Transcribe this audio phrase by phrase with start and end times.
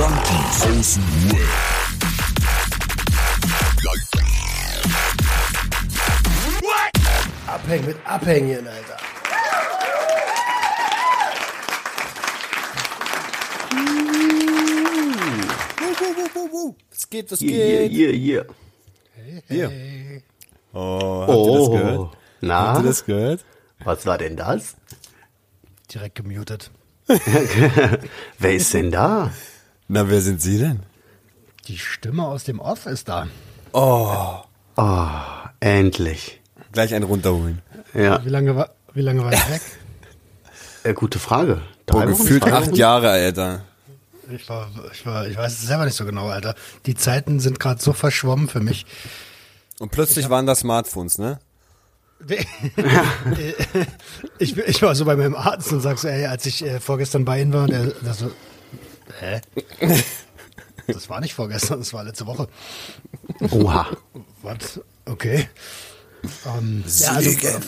[0.00, 2.50] Junkies aus dem Web.
[7.46, 8.96] Abhängen mit Abhängen, Alter.
[16.90, 17.90] Es geht, es Hier, hier, geht.
[17.92, 18.46] hier,
[19.48, 19.70] hier.
[19.70, 20.22] Hier.
[20.72, 21.98] Oh, habt ihr das gehört?
[21.98, 23.44] Oh, Habt na, ihr das gehört?
[23.84, 24.76] was war denn das?
[25.92, 26.70] Direkt gemutet.
[28.38, 29.32] Wer ist denn da?
[29.92, 30.84] Na, wer sind Sie denn?
[31.66, 33.26] Die Stimme aus dem Off ist da.
[33.72, 34.36] Oh,
[35.58, 36.40] Endlich.
[36.70, 37.60] gleich einen runterholen.
[37.92, 39.62] Ja, Wie lange war, wie lange war ich weg?
[40.84, 41.62] äh, gute Frage.
[41.86, 42.76] Boah, gefühlt zwei acht?
[42.76, 43.64] Jahre, Alter.
[44.30, 46.54] Ich war, ich war, ich weiß es selber nicht so genau, Alter.
[46.86, 48.86] Die Zeiten sind gerade so verschwommen für mich.
[49.80, 51.40] Und plötzlich waren das Smartphones, ne?
[54.38, 57.24] ich, ich war so bei meinem Arzt und sag so, ey, als ich äh, vorgestern
[57.24, 58.30] bei ihm war, der, der so,
[59.18, 59.40] hä?
[60.86, 62.48] Das war nicht vorgestern, das war letzte Woche.
[63.50, 63.86] Oha.
[64.42, 64.80] Was?
[65.04, 65.48] Okay.
[66.46, 67.60] Ähm, ja, also, äh,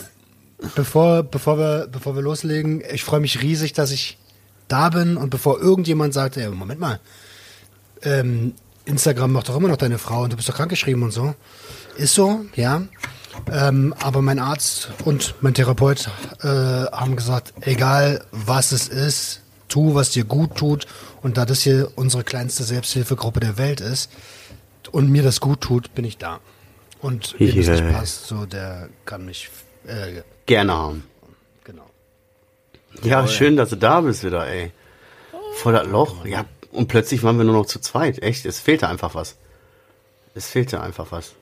[0.75, 4.17] bevor, bevor, wir, bevor wir loslegen, ich freue mich riesig, dass ich
[4.67, 6.99] da bin und bevor irgendjemand sagt, ey, Moment mal,
[8.03, 8.53] ähm,
[8.85, 11.35] Instagram macht doch immer noch deine Frau und du bist doch krankgeschrieben und so.
[11.95, 12.81] Ist so, ja.
[13.51, 16.09] Ähm, aber mein Arzt und mein Therapeut
[16.41, 20.85] äh, haben gesagt, egal was es ist, tu, was dir gut tut.
[21.23, 24.11] Und da das hier unsere kleinste Selbsthilfegruppe der Welt ist
[24.91, 26.39] und mir das gut tut, bin ich da.
[27.01, 29.49] Und wem es nicht passt, so der kann mich,
[29.87, 31.03] äh, Gerne haben.
[31.63, 31.89] genau.
[33.01, 34.71] Ja, schön, dass du da bist wieder, ey.
[35.55, 36.25] Voll das Loch.
[36.25, 38.21] Ja, und plötzlich waren wir nur noch zu zweit.
[38.21, 39.35] Echt, es fehlte einfach was.
[40.35, 41.33] Es fehlte einfach was.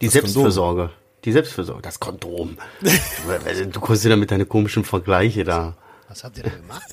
[0.00, 0.90] Die Das Selbstfürsorge.
[1.24, 1.82] Die Selbstfürsorge.
[1.82, 2.56] Das Kondom.
[2.80, 5.76] du, du kommst wieder mit deinen komischen Vergleiche da.
[6.10, 6.90] Was habt ihr denn gemacht?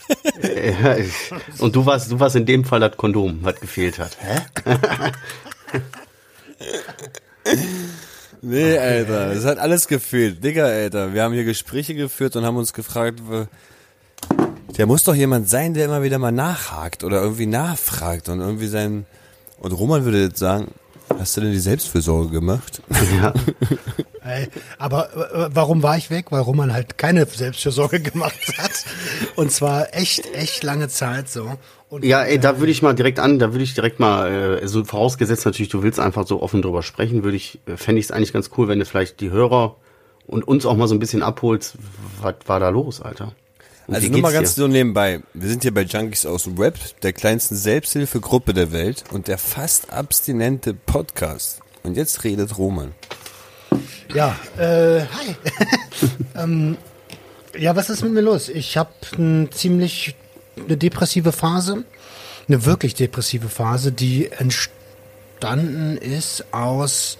[0.81, 4.15] Ja, ich- Und du warst, du warst in dem Fall das Kondom, was gefehlt hat.
[4.21, 4.41] Hä?
[8.41, 10.43] Nee, Alter, es hat alles gefehlt.
[10.43, 13.19] Digga, Alter, wir haben hier Gespräche geführt und haben uns gefragt,
[14.77, 18.67] der muss doch jemand sein, der immer wieder mal nachhakt oder irgendwie nachfragt und irgendwie
[18.67, 19.05] sein...
[19.59, 20.67] Und Roman würde jetzt sagen,
[21.17, 22.79] hast du denn die Selbstfürsorge gemacht?
[23.19, 23.33] Ja.
[24.23, 26.27] Ey, aber äh, warum war ich weg?
[26.31, 28.71] Weil Roman halt keine Selbstfürsorge gemacht hat.
[29.35, 31.57] Und zwar echt, echt lange Zeit so.
[31.89, 34.67] Und Ja, ey, da würde ich mal direkt an, da würde ich direkt mal, äh,
[34.67, 38.05] so vorausgesetzt natürlich, du willst einfach so offen drüber sprechen, würde ich, äh, fände ich
[38.07, 39.77] es eigentlich ganz cool, wenn du vielleicht die Hörer
[40.25, 41.75] und uns auch mal so ein bisschen abholst,
[42.21, 43.33] was war da los, Alter?
[43.87, 44.61] Und Also nur mal ganz dir?
[44.61, 45.21] so nebenbei.
[45.33, 49.37] Wir sind hier bei Junkies aus dem Web, der kleinsten Selbsthilfegruppe der Welt und der
[49.37, 51.61] fast abstinente Podcast.
[51.83, 52.91] Und jetzt redet Roman.
[54.13, 55.35] Ja, äh, hi.
[56.35, 56.77] ähm,
[57.57, 58.49] ja, was ist mit mir los?
[58.49, 60.15] Ich habe ein ziemlich
[60.57, 61.83] eine depressive Phase,
[62.47, 67.17] eine wirklich depressive Phase, die entstanden ist aus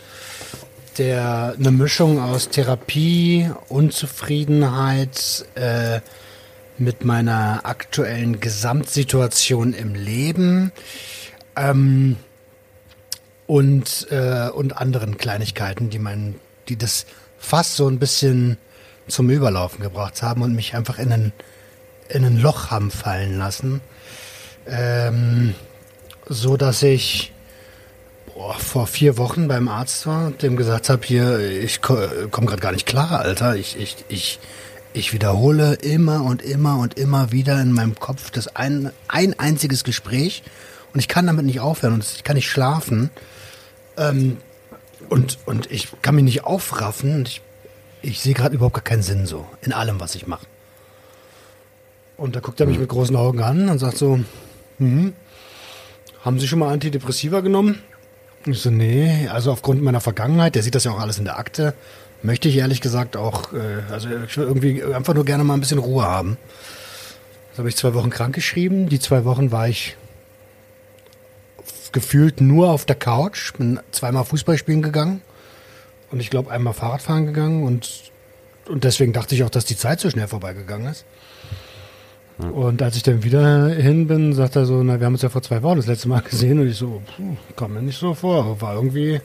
[0.98, 6.00] der eine Mischung aus Therapie, Unzufriedenheit äh,
[6.80, 10.72] mit meiner aktuellen Gesamtsituation im Leben.
[11.56, 12.18] Ähm,
[13.46, 16.36] und, äh, und anderen Kleinigkeiten, die mein,
[16.68, 17.06] die das
[17.38, 18.58] fast so ein bisschen
[19.08, 21.34] zum Überlaufen gebracht haben und mich einfach in ein,
[22.10, 23.82] in ein Loch haben fallen lassen.
[24.68, 25.56] Ähm,
[26.28, 27.32] so dass ich
[28.38, 32.62] boah, vor vier Wochen beim Arzt war und dem gesagt habe, hier, ich komme gerade
[32.62, 33.56] gar nicht klar, Alter.
[33.56, 34.40] Ich, ich, ich,
[34.94, 39.84] ich wiederhole immer und immer und immer wieder in meinem Kopf das ein, ein einziges
[39.84, 40.44] Gespräch
[40.94, 43.10] und ich kann damit nicht aufhören und ich kann nicht schlafen.
[43.98, 44.38] Ähm,
[45.10, 47.42] und, und ich kann mich nicht aufraffen und ich,
[48.02, 50.46] ich sehe gerade überhaupt gar keinen Sinn so in allem, was ich mache.
[52.18, 54.20] Und da guckt er mich mit großen Augen an und sagt so,
[54.80, 55.14] mhm,
[56.24, 57.80] haben Sie schon mal Antidepressiva genommen?
[58.46, 61.38] Ich so, nee, also aufgrund meiner Vergangenheit, der sieht das ja auch alles in der
[61.38, 61.74] Akte,
[62.24, 65.60] möchte ich ehrlich gesagt auch, äh, also ich will irgendwie einfach nur gerne mal ein
[65.60, 66.38] bisschen Ruhe haben.
[67.52, 68.90] Das habe ich zwei Wochen krank geschrieben.
[68.90, 69.96] Die zwei Wochen war ich
[71.92, 75.22] gefühlt nur auf der Couch, bin zweimal Fußball spielen gegangen
[76.12, 78.12] und ich glaube einmal Fahrradfahren gegangen und,
[78.68, 81.06] und deswegen dachte ich auch, dass die Zeit so schnell vorbeigegangen ist.
[82.38, 85.30] Und als ich dann wieder hin bin, sagt er so, na, wir haben uns ja
[85.30, 86.60] vor zwei Wochen das letzte Mal gesehen.
[86.60, 89.22] Und ich so, puh, kam mir nicht so vor, war irgendwie,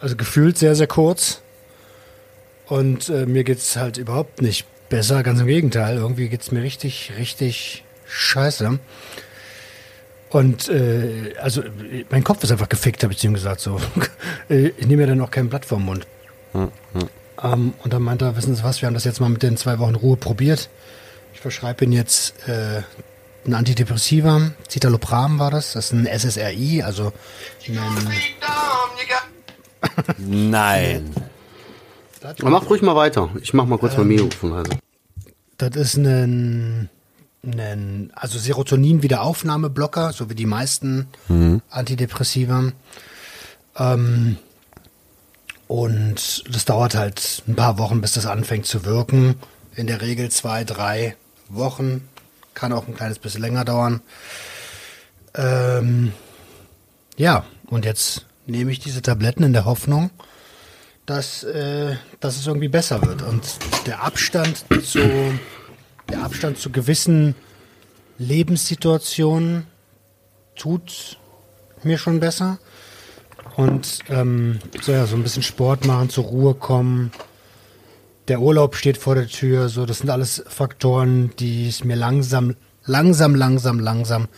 [0.00, 1.42] also gefühlt sehr, sehr kurz.
[2.66, 7.12] Und äh, mir geht's halt überhaupt nicht besser, ganz im Gegenteil, irgendwie geht's mir richtig,
[7.18, 8.78] richtig scheiße.
[10.30, 11.62] Und äh, also
[12.10, 13.60] mein Kopf ist einfach gefickt, habe ich zu ihm gesagt.
[13.60, 13.80] So,
[14.48, 16.06] Äh, ich nehme ja dann auch kein Blatt vom Mund.
[17.42, 19.56] Ähm, und dann meinte er, wissen Sie was, wir haben das jetzt mal mit den
[19.56, 20.68] zwei Wochen Ruhe probiert.
[21.34, 22.82] Ich verschreibe Ihnen jetzt äh,
[23.46, 27.12] ein Antidepressiva, Citalopram war das, das ist ein SSRI, also
[27.68, 27.78] ein,
[30.50, 31.14] Nein.
[32.42, 33.28] Mach ruhig mal weiter.
[33.40, 34.72] Ich mach mal kurz mein Mikrofon also.
[35.58, 36.88] das ist ein,
[37.46, 41.08] ein also Serotonin-Wiederaufnahmeblocker, so wie die meisten
[41.70, 42.72] Antidepressiva.
[43.78, 44.36] Ähm,
[45.68, 49.36] und das dauert halt ein paar Wochen, bis das anfängt zu wirken.
[49.74, 51.16] In der Regel zwei, drei
[51.48, 52.08] Wochen.
[52.54, 54.00] Kann auch ein kleines bisschen länger dauern.
[55.34, 56.12] Ähm,
[57.16, 60.10] ja, und jetzt nehme ich diese Tabletten in der Hoffnung,
[61.04, 63.22] dass, äh, dass es irgendwie besser wird.
[63.22, 63.42] Und
[63.86, 65.00] der Abstand zu,
[66.08, 67.34] der Abstand zu gewissen
[68.18, 69.66] Lebenssituationen
[70.54, 71.18] tut
[71.82, 72.58] mir schon besser.
[73.56, 77.10] Und ähm, so, ja, so ein bisschen Sport machen, zur Ruhe kommen.
[78.28, 79.68] Der Urlaub steht vor der Tür.
[79.68, 84.28] So, das sind alles Faktoren, die es mir langsam, langsam, langsam, langsam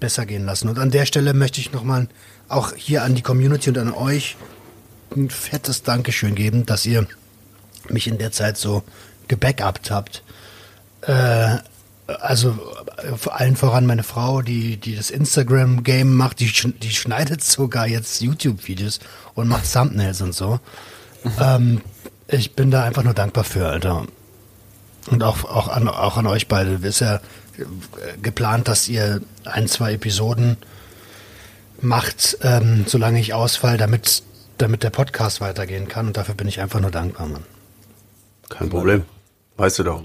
[0.00, 0.68] besser gehen lassen.
[0.68, 2.08] Und an der Stelle möchte ich nochmal
[2.48, 4.36] auch hier an die Community und an euch
[5.14, 7.06] ein fettes Dankeschön geben, dass ihr
[7.88, 8.82] mich in der Zeit so
[9.28, 10.22] gebackupt habt.
[11.06, 11.58] Äh,
[12.06, 12.58] also
[12.96, 16.52] äh, vor allen voran meine Frau, die, die das Instagram-Game macht, die,
[16.82, 19.00] die schneidet sogar jetzt YouTube-Videos
[19.34, 20.60] und macht Thumbnails und so.
[21.40, 21.80] ähm,
[22.28, 24.06] ich bin da einfach nur dankbar für, Alter.
[25.10, 26.72] Und auch, auch, an, auch an euch beide.
[26.86, 27.20] Ist ja äh,
[28.22, 30.56] geplant, dass ihr ein, zwei Episoden
[31.80, 34.22] macht, ähm, solange ich ausfall, damit,
[34.58, 36.06] damit der Podcast weitergehen kann.
[36.06, 37.44] Und dafür bin ich einfach nur dankbar, Mann.
[38.48, 39.04] Kein Problem.
[39.56, 40.02] Weißt du doch.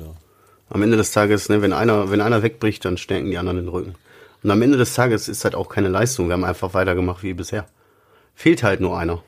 [0.70, 3.68] Am Ende des Tages, ne, wenn einer, wenn einer wegbricht, dann stärken die anderen den
[3.68, 3.96] Rücken.
[4.44, 6.28] Und am Ende des Tages ist halt auch keine Leistung.
[6.28, 7.68] Wir haben einfach weitergemacht wie bisher.
[8.36, 9.22] Fehlt halt nur einer.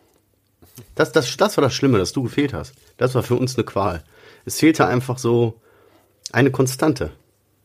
[0.95, 2.73] Das, das, das war das Schlimme, dass du gefehlt hast.
[2.97, 4.03] Das war für uns eine Qual.
[4.45, 5.59] Es fehlte einfach so
[6.31, 7.11] eine Konstante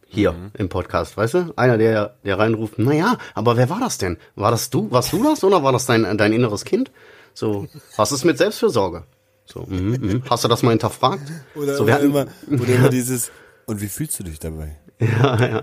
[0.09, 1.53] hier im Podcast, weißt du?
[1.57, 4.19] Einer, der, der reinruft, naja, aber wer war das denn?
[4.35, 4.91] War das du?
[4.91, 6.91] Warst du das oder war das dein, dein inneres Kind?
[7.35, 9.05] So, was ist mit Selbstfürsorge?
[9.45, 10.23] So, mhm, mhm.
[10.29, 11.31] hast du das mal hinterfragt?
[11.55, 12.27] Oder, so, wir oder, hatten, immer,
[12.63, 13.31] oder immer dieses,
[13.67, 14.77] und wie fühlst du dich dabei?
[15.01, 15.63] ja, ja.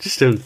[0.00, 0.42] Stimmt.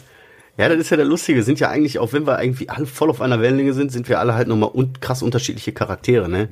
[0.57, 1.43] Ja, das ist ja der Lustige.
[1.43, 4.19] Sind ja eigentlich, auch wenn wir irgendwie alle voll auf einer Wellenlänge sind, sind wir
[4.19, 6.49] alle halt nochmal un krass unterschiedliche Charaktere, ne?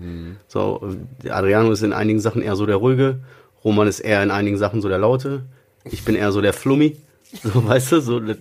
[0.47, 0.87] So,
[1.23, 3.21] äh, Adriano ist in einigen Sachen eher so der Ruhige,
[3.63, 5.45] Roman ist eher in einigen Sachen so der Laute,
[5.85, 6.97] ich bin eher so der Flummi.
[7.43, 8.37] So, weißt du, so, das,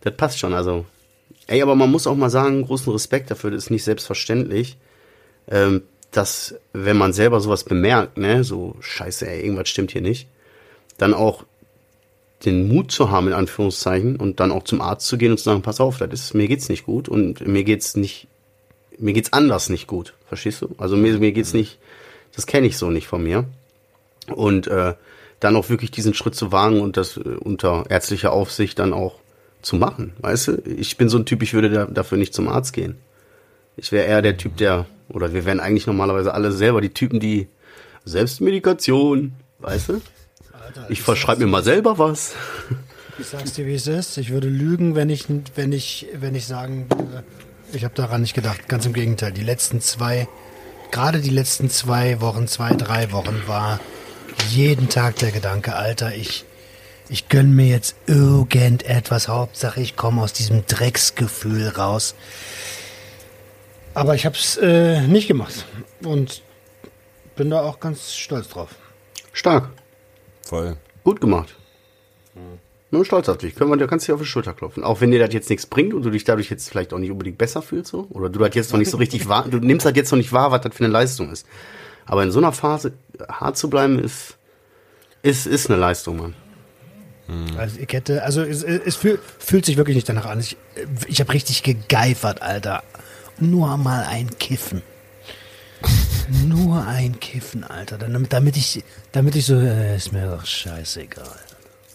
[0.00, 0.86] das passt schon, also.
[1.48, 4.78] Ey, aber man muss auch mal sagen, großen Respekt dafür, das ist nicht selbstverständlich,
[5.48, 5.82] ähm,
[6.12, 10.28] dass, wenn man selber sowas bemerkt, ne, so, scheiße, ey, irgendwas stimmt hier nicht,
[10.98, 11.44] dann auch
[12.44, 15.44] den Mut zu haben, in Anführungszeichen, und dann auch zum Arzt zu gehen und zu
[15.44, 18.28] sagen, pass auf, das ist, mir geht's nicht gut und mir geht's nicht,
[18.98, 20.74] mir geht's anders nicht gut, verstehst du?
[20.78, 21.78] Also mir, mir geht's nicht,
[22.34, 23.44] das kenne ich so nicht von mir.
[24.28, 24.94] Und äh,
[25.40, 29.20] dann auch wirklich diesen Schritt zu wagen und das äh, unter ärztlicher Aufsicht dann auch
[29.62, 30.52] zu machen, weißt du?
[30.64, 32.96] Ich bin so ein Typ, ich würde da, dafür nicht zum Arzt gehen.
[33.76, 37.20] Ich wäre eher der Typ, der, oder wir wären eigentlich normalerweise alle selber die Typen,
[37.20, 37.48] die
[38.04, 40.00] Selbstmedikation, weißt du?
[40.88, 42.34] Ich verschreibe mir mal selber was.
[43.18, 44.18] Ich sag's dir, wie es ist.
[44.18, 47.24] Ich würde lügen, wenn ich, wenn ich, wenn ich sagen würde,
[47.72, 48.68] ich habe daran nicht gedacht.
[48.68, 49.32] Ganz im Gegenteil.
[49.32, 50.28] Die letzten zwei,
[50.90, 53.80] gerade die letzten zwei Wochen, zwei, drei Wochen war
[54.50, 56.44] jeden Tag der Gedanke, Alter, ich,
[57.08, 59.28] ich gönn mir jetzt irgendetwas.
[59.28, 62.14] Hauptsache, ich komme aus diesem Drecksgefühl raus.
[63.94, 65.64] Aber ich hab's äh, nicht gemacht
[66.04, 66.42] und
[67.34, 68.70] bin da auch ganz stolz drauf.
[69.32, 69.70] Stark.
[70.46, 70.76] Voll.
[71.02, 71.56] Gut gemacht.
[72.92, 73.56] Nur stolz auf dich.
[73.56, 74.84] Können wir, da kannst du dir auf die Schulter klopfen.
[74.84, 77.10] Auch wenn dir das jetzt nichts bringt und du dich dadurch jetzt vielleicht auch nicht
[77.10, 78.06] unbedingt besser fühlst, so.
[78.10, 80.32] Oder du das jetzt noch nicht so richtig wahr, du nimmst halt jetzt noch nicht
[80.32, 81.46] wahr, was das für eine Leistung ist.
[82.06, 82.92] Aber in so einer Phase
[83.28, 84.36] hart zu bleiben, ist,
[85.22, 86.34] ist, ist eine Leistung, Mann.
[87.58, 90.38] Also ich hätte, also es, es fühl, fühlt sich wirklich nicht danach an.
[90.38, 90.56] Ich,
[91.08, 92.84] ich habe richtig gegeifert, Alter.
[93.40, 94.82] Nur mal ein Kiffen.
[96.46, 97.98] Nur ein Kiffen, Alter.
[97.98, 101.38] Damit, damit ich, damit ich so, äh, ist mir doch scheißegal.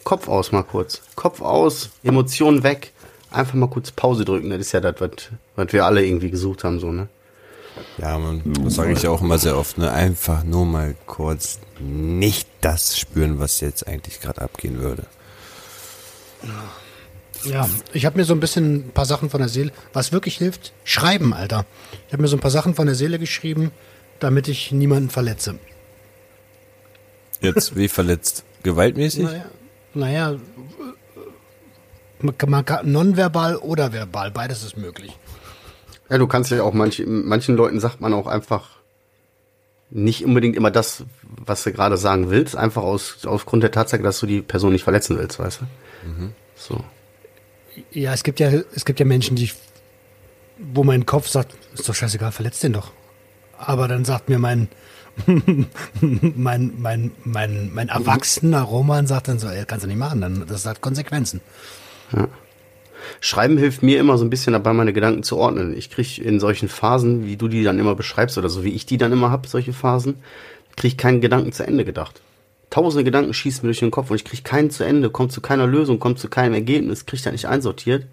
[0.03, 1.01] Kopf aus mal kurz.
[1.15, 2.93] Kopf aus, Emotionen weg.
[3.29, 4.49] Einfach mal kurz Pause drücken.
[4.49, 5.11] Das ist ja das, was,
[5.55, 7.07] was wir alle irgendwie gesucht haben, so, ne?
[7.97, 9.91] Ja, man, das sage ich ja auch immer sehr oft, ne?
[9.91, 15.03] Einfach nur mal kurz nicht das spüren, was jetzt eigentlich gerade abgehen würde.
[17.43, 20.37] Ja, ich habe mir so ein bisschen ein paar Sachen von der Seele, was wirklich
[20.37, 21.65] hilft, schreiben, Alter.
[22.07, 23.71] Ich habe mir so ein paar Sachen von der Seele geschrieben,
[24.21, 25.55] damit ich niemanden verletze.
[27.41, 28.45] Jetzt, wie verletzt?
[28.63, 29.23] Gewaltmäßig?
[29.23, 29.45] Naja,
[29.93, 30.39] naja,
[32.21, 35.17] man kann, nonverbal oder verbal, beides ist möglich.
[36.09, 38.69] Ja, du kannst ja auch manch, manchen Leuten sagt man auch einfach
[39.89, 44.19] nicht unbedingt immer das, was du gerade sagen willst, einfach aus, aufgrund der Tatsache, dass
[44.19, 45.65] du die Person nicht verletzen willst, weißt du?
[46.55, 46.83] So.
[47.91, 49.49] Ja, es gibt ja, es gibt ja Menschen, die,
[50.59, 52.91] wo mein Kopf sagt, ist doch scheißegal, verletzt den doch.
[53.65, 54.67] Aber dann sagt mir mein,
[56.35, 60.45] mein, mein, mein, mein erwachsener Roman sagt dann so, ey, kannst du nicht machen, dann,
[60.47, 61.41] das hat Konsequenzen.
[63.19, 65.75] Schreiben hilft mir immer so ein bisschen dabei, meine Gedanken zu ordnen.
[65.75, 68.85] Ich kriege in solchen Phasen, wie du die dann immer beschreibst oder so wie ich
[68.85, 70.15] die dann immer hab, solche Phasen,
[70.75, 72.21] kriege ich keinen Gedanken zu Ende gedacht.
[72.69, 75.41] Tausende Gedanken schießen mir durch den Kopf und ich kriege keinen zu Ende, kommt zu
[75.41, 78.05] keiner Lösung, kommt zu keinem Ergebnis, kriege da nicht einsortiert.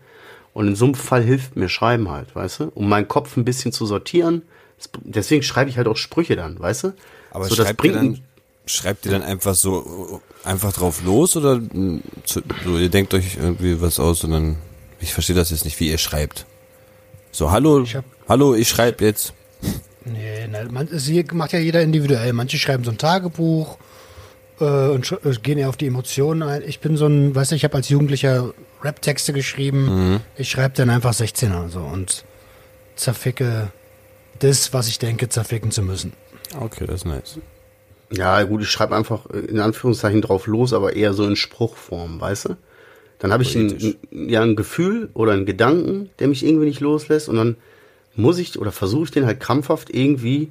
[0.52, 3.44] Und in so einem Fall hilft mir Schreiben halt, weißt du, um meinen Kopf ein
[3.44, 4.42] bisschen zu sortieren.
[5.02, 6.92] Deswegen schreibe ich halt auch Sprüche dann, weißt du?
[7.30, 8.22] Aber so, das schreibt, ihr bringt dann,
[8.66, 11.60] schreibt ihr dann einfach so einfach drauf los oder
[12.24, 14.56] so, ihr denkt euch irgendwie was aus und dann,
[15.00, 16.46] ich verstehe das jetzt nicht, wie ihr schreibt.
[17.32, 19.32] So, hallo, Ich hab- hallo, ich schreibe jetzt.
[20.04, 22.32] Nee, ne, man, es hier macht ja jeder individuell.
[22.32, 23.76] Manche schreiben so ein Tagebuch
[24.60, 26.62] äh, und äh, gehen eher auf die Emotionen ein.
[26.66, 30.20] Ich bin so ein, weißt du, ich habe als Jugendlicher Rap-Texte geschrieben.
[30.36, 32.24] Ich schreibe dann einfach 16er so und
[32.96, 33.70] zerficke
[34.38, 36.12] das, was ich denke, zerficken zu müssen.
[36.58, 37.38] Okay, das ist nice.
[38.10, 42.46] Ja, gut, ich schreibe einfach in Anführungszeichen drauf los, aber eher so in Spruchform, weißt
[42.46, 42.56] du?
[43.18, 47.28] Dann habe ich ein- ja, ein Gefühl oder einen Gedanken, der mich irgendwie nicht loslässt
[47.28, 47.56] und dann
[48.14, 50.50] muss ich oder versuche ich den halt krampfhaft irgendwie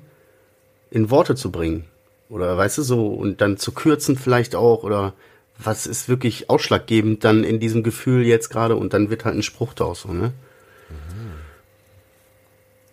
[0.92, 1.86] in Worte zu bringen.
[2.30, 5.14] Oder weißt du so, und dann zu kürzen vielleicht auch oder
[5.58, 9.44] was ist wirklich ausschlaggebend dann in diesem Gefühl jetzt gerade und dann wird halt ein
[9.44, 10.34] Spruch daraus so, ne?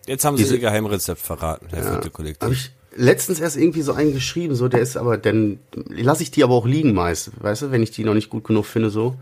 [0.07, 2.43] Jetzt haben sie Diese- ihr Geheimrezept verraten, Herr vierte Kollektiv.
[2.43, 5.59] Habe ich letztens erst irgendwie so einen geschrieben, so der ist aber, dann
[5.89, 8.45] lasse ich die aber auch liegen meist, weißt du, wenn ich die noch nicht gut
[8.45, 9.17] genug finde, so.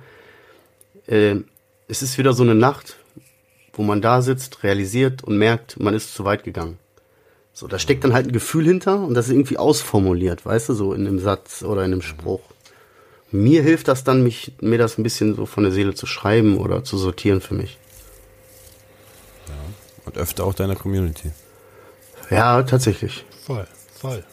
[1.07, 1.37] Äh,
[1.89, 2.97] es ist wieder so eine Nacht,
[3.73, 6.79] wo man da sitzt, realisiert und merkt, man ist zu weit gegangen.
[7.55, 10.75] So, da steckt dann halt ein Gefühl hinter und das ist irgendwie ausformuliert, weißt du,
[10.75, 12.41] so in einem Satz oder in einem Spruch.
[13.31, 16.59] Mir hilft das dann, mich, mir das ein bisschen so von der Seele zu schreiben
[16.59, 17.79] oder zu sortieren für mich.
[20.13, 21.31] Und öfter auch deiner Community.
[22.31, 23.25] Ja, tatsächlich.
[23.47, 23.67] Voll,
[23.99, 24.25] voll.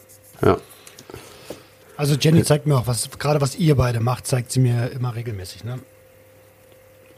[0.42, 0.56] Ja.
[1.96, 5.14] Also Jenny zeigt mir auch, was gerade was ihr beide macht, zeigt sie mir immer
[5.14, 5.64] regelmäßig.
[5.64, 5.80] Ne?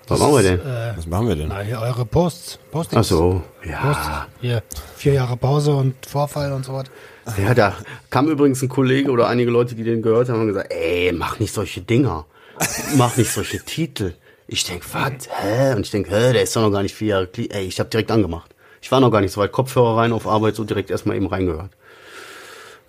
[0.09, 0.61] Was machen wir denn?
[0.61, 1.49] Äh, Was machen wir denn?
[1.49, 2.59] na, hier eure Posts.
[2.73, 3.00] Postings.
[3.00, 4.07] Ach so, Posts.
[4.07, 4.26] ja.
[4.40, 4.62] Hier,
[4.97, 6.87] vier Jahre Pause und Vorfall und so was.
[7.38, 7.76] Ja, da
[8.11, 11.38] kam übrigens ein Kollege oder einige Leute, die den gehört haben, und gesagt, ey, mach
[11.38, 12.26] nicht solche Dinger.
[12.97, 14.14] Mach nicht solche Titel.
[14.49, 15.12] Ich denk, was?
[15.31, 15.75] Hä?
[15.75, 17.88] Und ich denk, hä, der ist doch noch gar nicht vier Jahre Ey, ich habe
[17.88, 18.51] direkt angemacht.
[18.83, 19.53] Ich war noch gar nicht so weit.
[19.53, 21.71] Kopfhörer rein auf Arbeit, so direkt erstmal eben reingehört.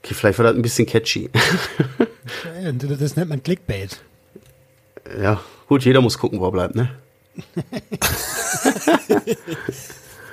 [0.04, 1.30] Okay, vielleicht war das ein bisschen catchy.
[2.80, 4.02] Das das nennt man Clickbait.
[5.22, 6.90] ja, gut, jeder muss gucken, wo er bleibt, ne?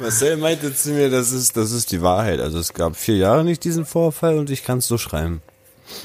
[0.00, 2.40] Marcel meinte zu mir, das ist, das ist die Wahrheit.
[2.40, 5.42] Also es gab vier Jahre nicht diesen Vorfall und ich kann es so schreiben.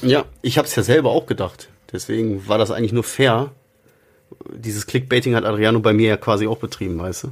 [0.02, 1.68] Ja, ich habe es ja selber auch gedacht.
[1.92, 3.52] Deswegen war das eigentlich nur fair.
[4.52, 7.28] Dieses Clickbaiting hat Adriano bei mir ja quasi auch betrieben, weißt du?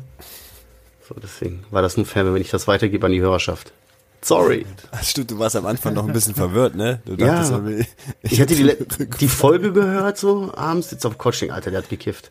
[1.08, 3.72] So, deswegen war das nur fair, wenn ich das weitergebe an die Hörerschaft.
[4.22, 4.64] Sorry.
[5.02, 7.02] Stimmt, du warst am Anfang noch ein bisschen verwirrt, ne?
[7.04, 7.26] Du Ja.
[7.26, 7.86] dachtest, aber ich,
[8.22, 8.74] Ich hatte die,
[9.20, 12.30] die Folge gehört, so abends, jetzt auf Coaching, Alter, der hat gekifft.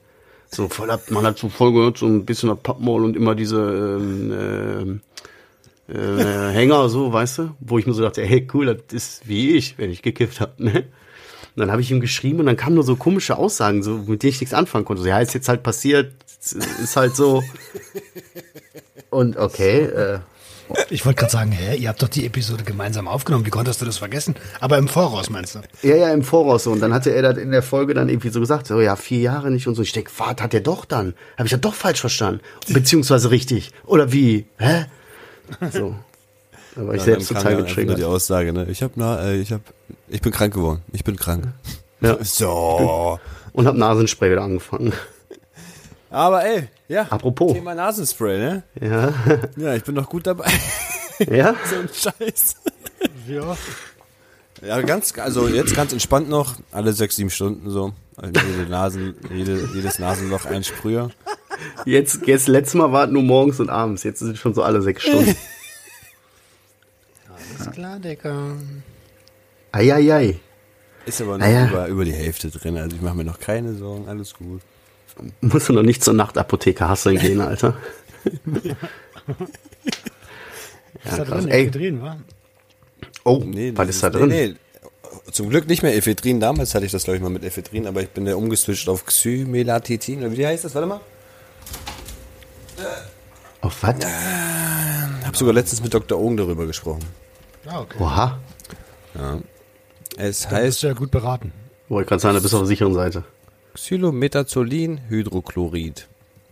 [0.50, 3.36] So voll ab, man hat so voll gehört, so ein bisschen auf Pappmaul und immer
[3.36, 3.58] diese
[4.00, 5.02] ähm,
[5.90, 7.50] ähm, äh, Hänger, so, weißt du?
[7.60, 10.60] Wo ich mir so dachte, hey, cool, das ist wie ich, wenn ich gekifft hab,
[10.60, 10.86] ne?
[11.56, 14.24] Und dann habe ich ihm geschrieben und dann kamen nur so komische Aussagen, so, mit
[14.24, 15.04] denen ich nichts anfangen konnte.
[15.04, 16.12] So, ja, ist jetzt halt passiert,
[16.82, 17.44] ist halt so.
[19.14, 20.20] Und okay, äh,
[20.90, 23.46] Ich wollte gerade sagen, hä, ihr habt doch die Episode gemeinsam aufgenommen.
[23.46, 24.36] Wie konntest du das vergessen?
[24.60, 25.60] Aber im Voraus meinst du?
[25.88, 26.72] Ja, ja, im Voraus so.
[26.72, 29.20] Und dann hatte er das in der Folge dann irgendwie so gesagt, so, ja, vier
[29.20, 29.82] Jahre nicht und so.
[29.82, 31.14] Ich denke, was hat er doch dann?
[31.38, 32.42] Habe ich ja doch falsch verstanden.
[32.70, 33.72] Beziehungsweise richtig.
[33.86, 34.46] Oder wie?
[34.58, 34.86] Hä?
[35.72, 35.96] So.
[36.76, 38.04] Da war ich Ja, selbst total nur die getriggert.
[38.04, 38.66] Aussage, ne?
[38.70, 39.62] Ich hab, na, äh, ich hab,
[40.08, 40.82] ich bin krank geworden.
[40.92, 41.46] Ich bin krank.
[42.02, 42.18] Ja.
[42.24, 43.20] So.
[43.52, 44.92] Und hab Nasenspray wieder angefangen.
[46.14, 47.08] Aber ey, ja.
[47.10, 47.54] Apropos.
[47.54, 48.64] Thema Nasenspray, ne?
[48.80, 49.14] Ja.
[49.58, 50.46] Ja, ich bin noch gut dabei.
[51.20, 51.56] Ja?
[51.70, 52.56] so ein Scheiß.
[53.28, 53.58] Ja.
[54.62, 57.94] Ja, ganz, also jetzt ganz entspannt noch, alle sechs, sieben Stunden so.
[58.16, 61.10] Also jede Nasen, jede, jedes Nasenloch ein Sprüher.
[61.86, 64.04] Jetzt, jetzt letztes Mal war es nur morgens und abends.
[64.04, 65.36] Jetzt sind es schon so alle sechs Stunden.
[67.60, 68.56] Alles klar, Dicker.
[69.72, 70.40] Eieiei.
[71.06, 71.68] Ist aber noch Ah ja.
[71.68, 72.78] über, über die Hälfte drin.
[72.78, 74.62] Also ich mache mir noch keine Sorgen, alles gut.
[75.42, 77.76] Musst du noch nicht zur Nachtapotheke hasseln gehen, Alter.
[81.04, 81.48] Ist da drin?
[81.50, 82.18] Ephedrin, wa?
[83.26, 84.30] Oh, Nee, was ist da drin?
[84.30, 84.56] Nee, nee.
[85.32, 86.40] Zum Glück nicht mehr Ephedrin.
[86.40, 89.06] Damals hatte ich das, glaube ich, mal mit Ephedrin, aber ich bin ja umgeswitcht auf
[89.06, 90.20] Xymelatitin.
[90.20, 90.76] Oder wie heißt das?
[90.76, 91.02] Warte mal.
[93.62, 93.96] Auf was?
[95.26, 96.20] Hab sogar letztens mit Dr.
[96.20, 97.04] Ogen darüber gesprochen.
[97.66, 97.98] Ah, okay.
[98.00, 98.40] Oha.
[100.18, 101.54] Es Dann bist heißt, du ja gut beraten.
[101.90, 103.24] Wollte gerade sagen, du bist auf der sicheren Seite.
[103.76, 106.08] Xylometazolin-Hydrochlorid.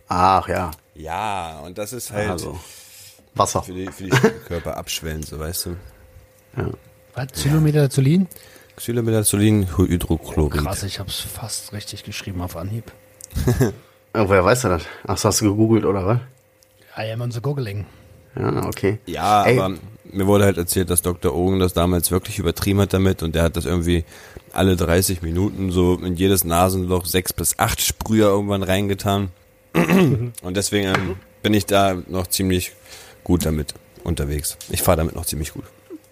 [0.08, 2.58] Ach ja, Ja, und das ist halt also
[3.34, 3.62] Wasser.
[3.62, 4.10] für die, für die
[4.46, 5.76] Körper abschwellen, so weißt du.
[7.14, 7.26] Was?
[7.32, 8.28] Xylometazolin?
[8.76, 10.62] Xylometazolin-Hydrochlorid.
[10.64, 12.92] Krass, ich hab's fast richtig geschrieben auf Anhieb.
[14.14, 14.82] Ja, woher weißt du das?
[15.04, 16.18] Ach, das hast du gegoogelt, oder was?
[16.98, 17.86] I am on the googling.
[18.36, 18.98] Ja, okay.
[19.06, 19.58] Ja, Ey.
[19.58, 19.74] aber
[20.04, 21.34] mir wurde halt erzählt, dass Dr.
[21.34, 24.04] Ogen das damals wirklich übertrieben hat damit und der hat das irgendwie
[24.52, 29.30] alle 30 Minuten so in jedes Nasenloch sechs bis acht Sprüher irgendwann reingetan.
[29.74, 32.72] und deswegen ähm, bin ich da noch ziemlich
[33.24, 33.74] gut damit
[34.04, 34.58] unterwegs.
[34.70, 35.64] Ich fahre damit noch ziemlich gut.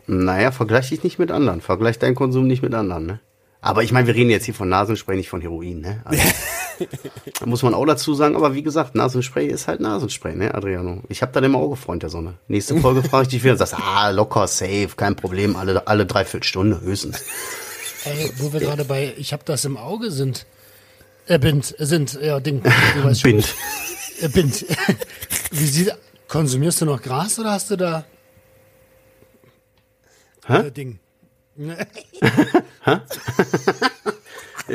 [0.06, 1.60] Naja, vergleich dich nicht mit anderen.
[1.60, 3.20] Vergleich deinen Konsum nicht mit anderen, ne?
[3.60, 6.00] Aber ich meine, wir reden jetzt hier von Nasenspray, nicht von Heroin, ne?
[6.04, 6.22] Also,
[7.38, 11.02] da muss man auch dazu sagen, aber wie gesagt, Nasenspray ist halt Nasenspray, ne, Adriano?
[11.08, 12.34] Ich habe da immer Auge, Freund der Sonne.
[12.48, 16.06] Nächste Folge frage ich dich wieder und sagst, ah, locker, safe, kein Problem, alle, alle
[16.06, 17.24] dreiviertel Stunde höchstens.
[18.04, 20.46] Ey, wo wir gerade bei Ich hab das im Auge sind.
[21.26, 22.62] Äh, Bind, äh, sind, ja, Ding.
[22.62, 23.32] Du weißt schon.
[23.32, 23.54] Bind.
[24.20, 24.66] Äh, Bind.
[25.50, 25.94] Wie sieht,
[26.28, 28.04] konsumierst du noch Gras oder hast du da
[30.46, 30.66] Hä?
[30.66, 30.98] äh, Ding?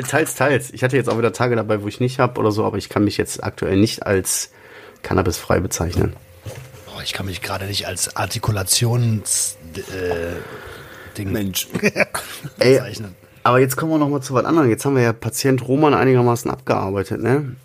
[0.02, 0.72] Teils, teils.
[0.72, 2.88] Ich hatte jetzt auch wieder Tage dabei, wo ich nicht hab oder so, aber ich
[2.88, 4.50] kann mich jetzt aktuell nicht als
[5.02, 6.14] cannabisfrei bezeichnen.
[6.94, 10.36] Oh, ich kann mich gerade nicht als Artikulations äh,
[11.16, 11.68] Ding Mensch.
[12.58, 13.14] Ey, bezeichnen.
[13.42, 14.68] aber jetzt kommen wir noch mal zu was anderem.
[14.68, 17.56] Jetzt haben wir ja Patient Roman einigermaßen abgearbeitet, ne?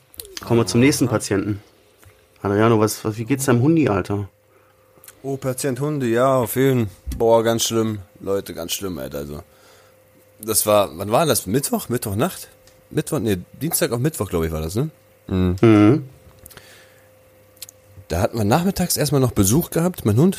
[0.45, 1.61] Kommen wir zum nächsten Patienten.
[2.41, 4.27] Adriano, was, was, wie geht's deinem Hundi, Alter?
[5.23, 7.99] Oh, Patient Hunde, ja, auf jeden Boah, ganz schlimm.
[8.19, 9.19] Leute, ganz schlimm, Alter.
[9.19, 9.43] Also,
[10.45, 11.45] das war, wann war das?
[11.45, 11.89] Mittwoch?
[11.89, 12.49] Mittwochnacht?
[12.89, 13.19] Mittwoch?
[13.19, 14.89] Nee, Dienstag auf Mittwoch, glaube ich, war das, ne?
[15.27, 16.09] Mhm.
[18.07, 20.03] Da hatten wir nachmittags erstmal noch Besuch gehabt.
[20.05, 20.37] Mein Hund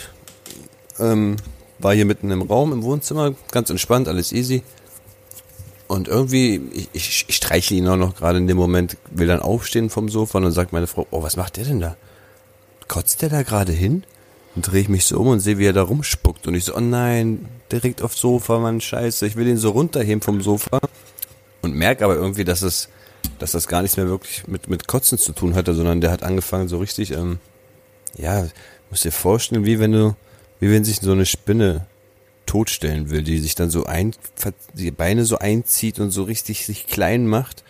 [0.98, 1.36] ähm,
[1.78, 4.62] war hier mitten im Raum im Wohnzimmer, ganz entspannt, alles easy.
[5.88, 9.40] Und irgendwie, ich, ich, ich streichle ihn auch noch gerade in dem Moment, will dann
[9.40, 11.96] aufstehen vom Sofa und dann sagt meine Frau, oh, was macht der denn da?
[12.88, 14.04] Kotzt der da gerade hin?
[14.54, 16.46] Dann drehe ich mich so um und sehe, wie er da rumspuckt.
[16.46, 19.26] Und ich so, oh nein, direkt aufs Sofa, Mann, scheiße.
[19.26, 20.80] Ich will ihn so runterheben vom Sofa.
[21.62, 22.88] Und merke aber irgendwie, dass es,
[23.38, 26.22] dass das gar nichts mehr wirklich mit, mit Kotzen zu tun hatte, sondern der hat
[26.22, 27.38] angefangen so richtig, ähm,
[28.16, 28.46] ja,
[28.90, 30.16] musst dir vorstellen, wie wenn du,
[30.60, 31.86] wie wenn sich so eine Spinne
[32.46, 34.14] totstellen will, die sich dann so ein,
[34.74, 37.64] die Beine so einzieht und so richtig sich klein macht.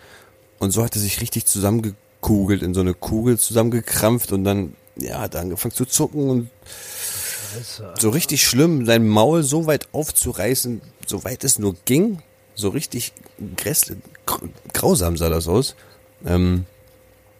[0.59, 5.19] Und so hat er sich richtig zusammengekugelt, in so eine Kugel zusammengekrampft und dann, ja,
[5.21, 6.49] hat angefangen zu zucken und
[7.99, 12.21] so richtig schlimm, sein Maul so weit aufzureißen, so weit es nur ging,
[12.55, 13.13] so richtig
[13.57, 15.75] grässlich, gr- grausam sah das aus.
[16.25, 16.65] Ähm,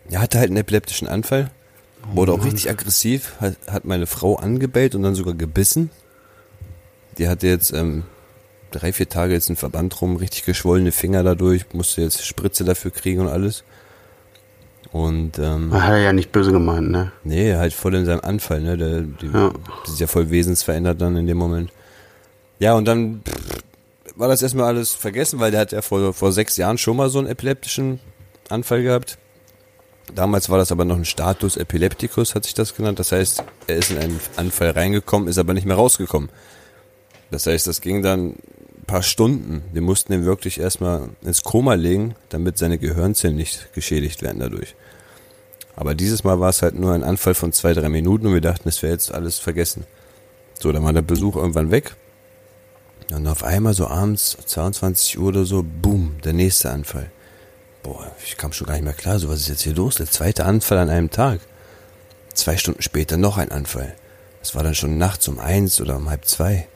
[0.09, 1.49] er hatte halt einen epileptischen Anfall,
[2.13, 5.89] wurde auch richtig aggressiv, hat, hat meine Frau angebellt und dann sogar gebissen.
[7.17, 8.03] Die hatte jetzt ähm,
[8.71, 12.91] drei, vier Tage jetzt einen Verband rum, richtig geschwollene Finger dadurch, musste jetzt Spritze dafür
[12.91, 13.63] kriegen und alles.
[14.93, 17.11] Und ähm, Hat er ja nicht böse gemeint, ne?
[17.23, 18.77] Nee, halt voll in seinem Anfall, ne?
[18.77, 19.51] Der, die, Ja.
[19.87, 21.71] die ist ja voll wesensverändert dann in dem Moment.
[22.59, 23.63] Ja, und dann pff,
[24.15, 27.09] war das erstmal alles vergessen, weil der hat ja vor, vor sechs Jahren schon mal
[27.09, 27.99] so einen epileptischen
[28.49, 29.17] Anfall gehabt.
[30.13, 32.99] Damals war das aber noch ein Status Epilepticus, hat sich das genannt.
[32.99, 36.29] Das heißt, er ist in einen Anfall reingekommen, ist aber nicht mehr rausgekommen.
[37.31, 39.63] Das heißt, das ging dann ein paar Stunden.
[39.73, 44.75] Wir mussten ihn wirklich erstmal ins Koma legen, damit seine Gehirnzellen nicht geschädigt werden dadurch.
[45.75, 48.41] Aber dieses Mal war es halt nur ein Anfall von zwei, drei Minuten und wir
[48.41, 49.85] dachten, es wäre jetzt alles vergessen.
[50.59, 51.95] So, dann war der Besuch irgendwann weg.
[53.11, 57.11] Und auf einmal so abends, 22 Uhr oder so, boom, der nächste Anfall.
[57.81, 59.95] Boah, ich kam schon gar nicht mehr klar, so was ist jetzt hier los?
[59.95, 61.41] Der zweite Anfall an einem Tag.
[62.33, 63.95] Zwei Stunden später noch ein Anfall.
[64.39, 66.67] Das war dann schon nachts um eins oder um halb zwei.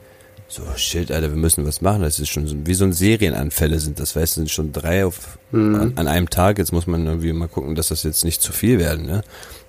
[0.50, 2.00] So, shit, Alter, wir müssen was machen.
[2.02, 4.00] Das ist schon so, wie so ein Serienanfälle sind.
[4.00, 6.56] Das weißt du, sind schon drei auf, an, an einem Tag.
[6.58, 9.22] Jetzt muss man irgendwie mal gucken, dass das jetzt nicht zu viel werden, ne?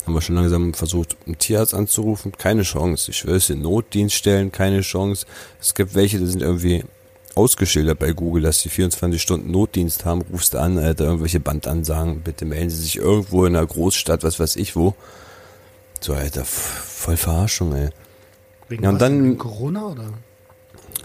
[0.05, 2.31] Haben wir schon langsam versucht, einen Tierarzt anzurufen.
[2.37, 3.11] Keine Chance.
[3.11, 5.25] Ich schwöre es dir, Notdienststellen, keine Chance.
[5.59, 6.85] Es gibt welche, die sind irgendwie
[7.35, 10.21] ausgeschildert bei Google, dass sie 24 Stunden Notdienst haben.
[10.31, 12.21] Rufst an, Alter, irgendwelche Bandansagen.
[12.21, 14.95] Bitte melden Sie sich irgendwo in einer Großstadt, was weiß ich wo.
[15.99, 17.89] So, Alter, voll Verarschung, ey.
[18.69, 18.99] Wegen Ja, und was?
[19.01, 20.13] dann- Corona oder?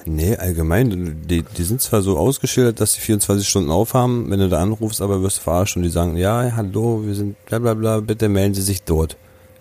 [0.06, 4.48] Nee, allgemein, die, die sind zwar so ausgeschildert, dass sie 24 Stunden aufhaben, wenn du
[4.50, 7.72] da anrufst, aber wirst du verarscht und die sagen, ja, hallo, wir sind bla bla
[7.74, 9.16] bla, bitte melden Sie sich dort.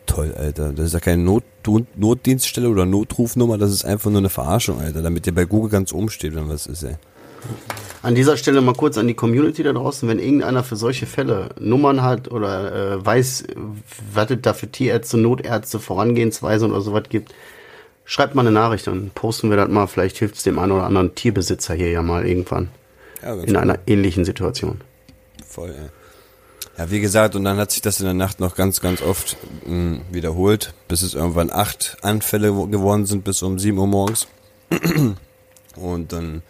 [0.06, 0.74] Toll, Alter.
[0.74, 4.82] Das ist ja keine Not, Not- Notdienststelle oder Notrufnummer, das ist einfach nur eine Verarschung,
[4.82, 6.96] Alter, damit ihr bei Google ganz oben steht, wenn was ist, ey.
[8.02, 11.50] An dieser Stelle mal kurz an die Community da draußen, wenn irgendeiner für solche Fälle
[11.58, 13.46] Nummern hat oder äh, weiß,
[14.14, 17.34] was es da für Tierärzte, Notärzte, Vorangehensweise oder sowas gibt,
[18.06, 19.88] schreibt mal eine Nachricht, dann posten wir das mal.
[19.88, 22.70] Vielleicht hilft es dem einen oder anderen Tierbesitzer hier ja mal irgendwann
[23.22, 24.82] Ja, in einer ähnlichen Situation.
[25.48, 25.90] voll, ey.
[26.78, 29.38] Ja, wie gesagt, und dann hat sich das in der Nacht noch ganz, ganz oft
[29.68, 34.28] mh, wiederholt, bis es irgendwann acht Anfälle wo- geworden sind, bis um 7 Uhr morgens.
[35.76, 36.42] Und dann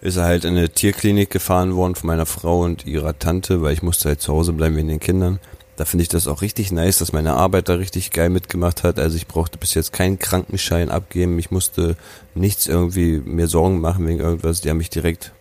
[0.00, 3.72] ist er halt in eine Tierklinik gefahren worden von meiner Frau und ihrer Tante, weil
[3.74, 5.40] ich musste halt zu Hause bleiben wegen den Kindern.
[5.80, 8.98] Da finde ich das auch richtig nice, dass meine Arbeit da richtig geil mitgemacht hat.
[8.98, 11.38] Also ich brauchte bis jetzt keinen Krankenschein abgeben.
[11.38, 11.96] Ich musste
[12.34, 14.60] nichts irgendwie mir Sorgen machen wegen irgendwas.
[14.60, 15.32] Die haben mich direkt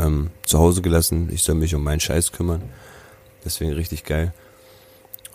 [0.00, 1.30] ähm, zu Hause gelassen.
[1.32, 2.62] Ich soll mich um meinen Scheiß kümmern.
[3.44, 4.34] Deswegen richtig geil.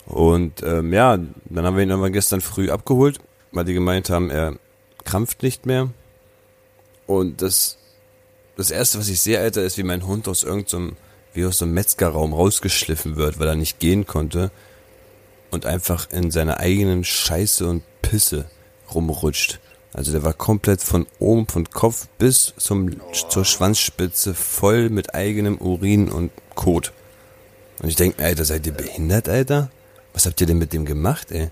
[0.05, 3.21] Und ähm, ja, dann haben wir ihn irgendwann gestern früh abgeholt,
[3.53, 4.55] weil die gemeint haben, er
[5.05, 5.91] krampft nicht mehr.
[7.07, 7.77] Und das,
[8.57, 10.97] das erste, was ich sehe, Alter, ist, wie mein Hund aus irgendeinem,
[11.35, 14.51] wie aus so einem Metzgerraum rausgeschliffen wird, weil er nicht gehen konnte
[15.51, 18.45] und einfach in seiner eigenen Scheiße und Pisse
[18.93, 19.59] rumrutscht.
[19.93, 22.97] Also der war komplett von oben, von Kopf bis zum,
[23.29, 26.91] zur Schwanzspitze voll mit eigenem Urin und Kot.
[27.81, 29.69] Und ich denke Alter, seid ihr behindert, Alter?
[30.13, 31.49] Was habt ihr denn mit dem gemacht, ey?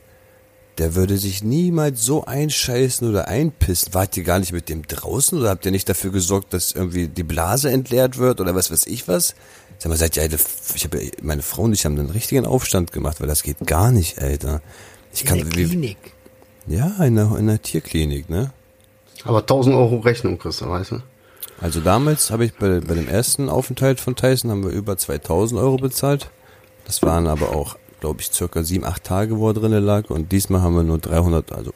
[0.78, 3.94] Der würde sich niemals so einscheißen oder einpissen.
[3.94, 7.08] Wart ihr gar nicht mit dem draußen oder habt ihr nicht dafür gesorgt, dass irgendwie
[7.08, 9.36] die Blase entleert wird oder was weiß ich was?
[9.84, 10.38] Sag mal, seid ihr, Alter,
[10.76, 13.92] ich habe meine Frau und ich haben einen richtigen Aufstand gemacht, weil das geht gar
[13.92, 14.62] nicht, Alter.
[15.14, 15.98] Ich kann, in der wie, Klinik.
[16.68, 18.54] ja, in der, in der Tierklinik, ne?
[19.26, 21.00] Aber 1000 Euro Rechnung kriegst du, weißt du?
[21.60, 25.60] Also damals habe ich bei, bei dem ersten Aufenthalt von Tyson haben wir über 2000
[25.60, 26.30] Euro bezahlt.
[26.86, 30.10] Das waren aber auch, glaube ich, circa sieben, acht Tage, wo er drinne lag.
[30.10, 31.74] Und diesmal haben wir nur 300, also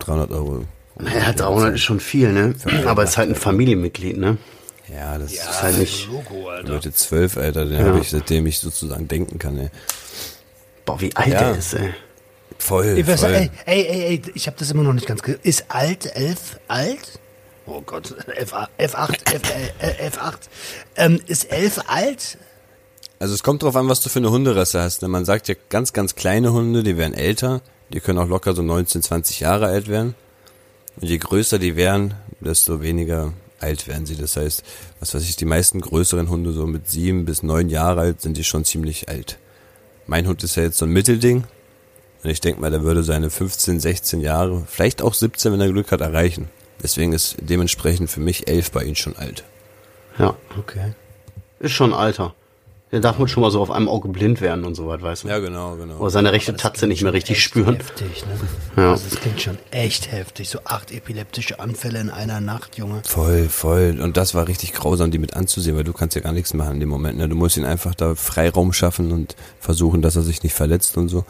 [0.00, 0.64] 300 Euro.
[0.98, 2.54] Naja, 300 ist schon viel, ne?
[2.84, 4.36] Aber es ist halt ein Familienmitglied, ne?
[4.94, 6.06] Ja, das ist halt nicht.
[6.08, 6.68] Logo, Alter.
[6.68, 7.86] Leute zwölf, Alter, den Ja.
[7.86, 9.70] habe ich, seitdem ich sozusagen denken kann, ey.
[10.84, 11.38] Boah, wie alt Ja.
[11.40, 11.94] der ist, ey.
[12.58, 13.32] Voll, Ich weiß, voll.
[13.34, 16.58] ey, ey, ey, ey, ich habe das immer noch nicht ganz ge Ist alt, elf,
[16.68, 17.18] alt?
[17.66, 19.42] Oh Gott, F8, F8, F,
[19.80, 20.34] äh, F8.
[20.96, 22.38] Ähm, ist elf alt?
[23.18, 25.02] Also es kommt drauf an, was du für eine Hunderasse hast.
[25.02, 25.08] ne?
[25.08, 27.60] Man sagt ja ganz, ganz kleine Hunde, die werden älter.
[27.92, 30.14] Die können auch locker so 19, 20 Jahre alt werden.
[30.96, 34.16] Und je größer die werden, desto weniger alt werden sie.
[34.16, 34.62] Das heißt,
[35.00, 38.36] was weiß ich, die meisten größeren Hunde so mit sieben bis neun Jahre alt sind
[38.36, 39.38] die schon ziemlich alt.
[40.06, 41.44] Mein Hund ist ja jetzt so ein Mittelding.
[42.24, 45.68] Und ich denke mal, der würde seine 15, 16 Jahre, vielleicht auch 17, wenn er
[45.72, 46.48] Glück hat, erreichen.
[46.82, 49.44] Deswegen ist dementsprechend für mich elf bei ihm schon alt.
[50.18, 50.94] Ja, Okay.
[51.58, 52.34] ist schon Alter.
[52.92, 55.24] Der darf man schon mal so auf einem Auge blind werden und so was, weißt
[55.24, 55.28] du?
[55.28, 55.96] Ja, genau, genau.
[55.96, 57.76] Oder seine rechte Tatze nicht mehr richtig spüren.
[57.76, 58.38] Heftig, ne?
[58.82, 58.90] Ja.
[58.90, 60.50] Also das klingt schon echt heftig.
[60.50, 63.00] So acht epileptische Anfälle in einer Nacht, Junge.
[63.06, 63.98] Voll, voll.
[64.02, 66.74] Und das war richtig grausam, die mit anzusehen, weil du kannst ja gar nichts machen
[66.74, 67.16] in dem Moment.
[67.16, 67.30] Ne?
[67.30, 71.08] Du musst ihn einfach da Freiraum schaffen und versuchen, dass er sich nicht verletzt und
[71.08, 71.24] so.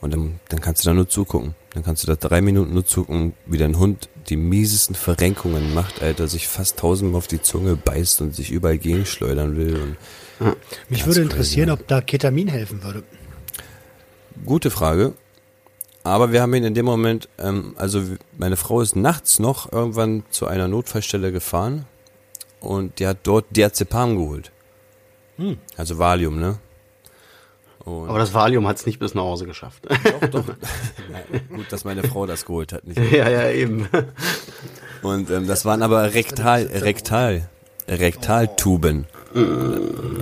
[0.00, 1.54] Und dann, dann kannst du da nur zugucken.
[1.74, 6.02] Dann kannst du da drei Minuten nur zugucken, wie dein Hund die miesesten Verrenkungen macht,
[6.02, 9.76] Alter, sich fast tausendmal auf die Zunge beißt und sich überall gegenschleudern will.
[9.76, 9.96] Und
[10.38, 10.54] Mich
[11.00, 11.74] Ganz würde crazy, interessieren, ja.
[11.74, 13.02] ob da Ketamin helfen würde.
[14.44, 15.14] Gute Frage.
[16.04, 18.00] Aber wir haben ihn in dem Moment, ähm, also
[18.38, 21.84] meine Frau ist nachts noch irgendwann zu einer Notfallstelle gefahren
[22.60, 24.52] und die hat dort Diazepam geholt.
[25.76, 26.58] Also Valium, ne?
[27.84, 29.86] Und Aber das Valium hat es nicht bis nach Hause geschafft.
[29.86, 30.46] doch, doch.
[31.54, 32.98] Gut, dass meine Frau das geholt hat, nicht?
[33.12, 33.88] ja, ja, eben.
[35.02, 37.48] Und ähm, das waren aber rektal, rektal,
[37.88, 39.06] Rektaltuben.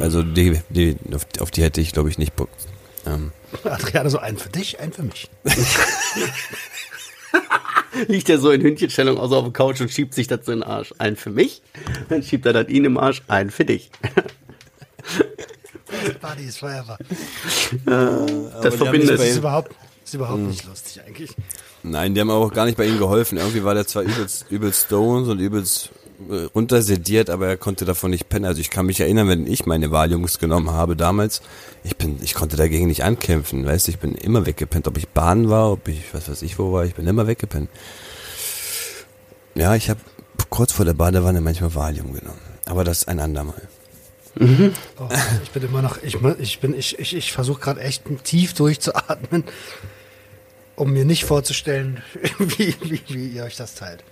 [0.01, 2.49] Also die, die, auf, auf die hätte ich, glaube ich, nicht Bock.
[3.07, 3.33] Ähm,
[3.65, 5.31] Adriane, so einen für dich, einen für mich.
[8.09, 10.61] Liegt er so in Hündchenstellung also auf der Couch und schiebt sich das so in
[10.61, 10.93] den Arsch.
[10.99, 11.63] Einen für mich,
[12.09, 13.91] dann schiebt er das ihn im Arsch, einen für dich.
[16.21, 16.99] Party ist Forever.
[16.99, 19.11] Das die haben verbindet.
[19.11, 19.75] Das ist überhaupt,
[20.05, 21.31] ist überhaupt nicht lustig eigentlich.
[21.83, 23.39] Nein, die haben aber auch gar nicht bei ihm geholfen.
[23.39, 26.04] Irgendwie war der zwar übelst, übelst stoned und übelst äh,
[26.55, 28.45] runtersediert, aber er konnte davon nicht pennen.
[28.45, 31.43] Also ich kann mich erinnern, wenn ich meine Valiums genommen habe damals,
[31.83, 35.09] ich bin, ich konnte dagegen nicht ankämpfen, weißt du, ich bin immer weggepennt, ob ich
[35.09, 37.69] Bahn war, ob ich, was weiß ich wo war, ich bin immer weggepennt.
[39.55, 40.01] Ja, ich habe
[40.51, 43.69] kurz vor der Badewanne manchmal Valium genommen, aber das ein andermal.
[44.37, 45.09] Oh,
[45.45, 49.45] ich bin immer noch, ich, ich bin, ich, ich, ich versuche gerade echt tief durchzuatmen,
[50.75, 52.03] um mir nicht vorzustellen,
[52.39, 54.03] wie, wie, wie ihr euch das teilt.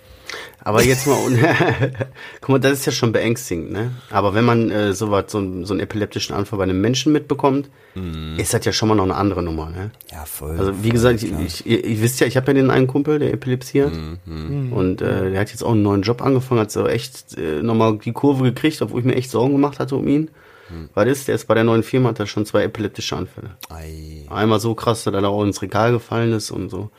[0.65, 1.17] Aber jetzt mal,
[2.41, 3.91] guck mal, das ist ja schon beängstigend, ne?
[4.09, 7.11] Aber wenn man äh, so was, so, einen- so einen epileptischen Anfall bei einem Menschen
[7.11, 7.69] mitbekommt,
[8.37, 9.91] ist das ja schon mal noch eine andere Nummer, ne?
[10.11, 10.57] Ja, voll.
[10.57, 12.87] Also wie voll, gesagt, ich, ich, ihr, ihr wisst ja, ich habe ja den einen
[12.87, 13.91] Kumpel, der Epilepsie hat.
[14.25, 17.99] Und äh, der hat jetzt auch einen neuen Job angefangen, hat so echt äh, nochmal
[18.03, 20.29] die Kurve gekriegt, obwohl ich mir echt Sorgen gemacht hatte um ihn.
[20.93, 21.27] Was ist?
[21.27, 23.51] Der ist bei der neuen Firma, hat er schon zwei epileptische Anfälle.
[23.69, 24.25] Ei.
[24.29, 26.89] Einmal so krass, dass er da auch ins Regal gefallen ist und so.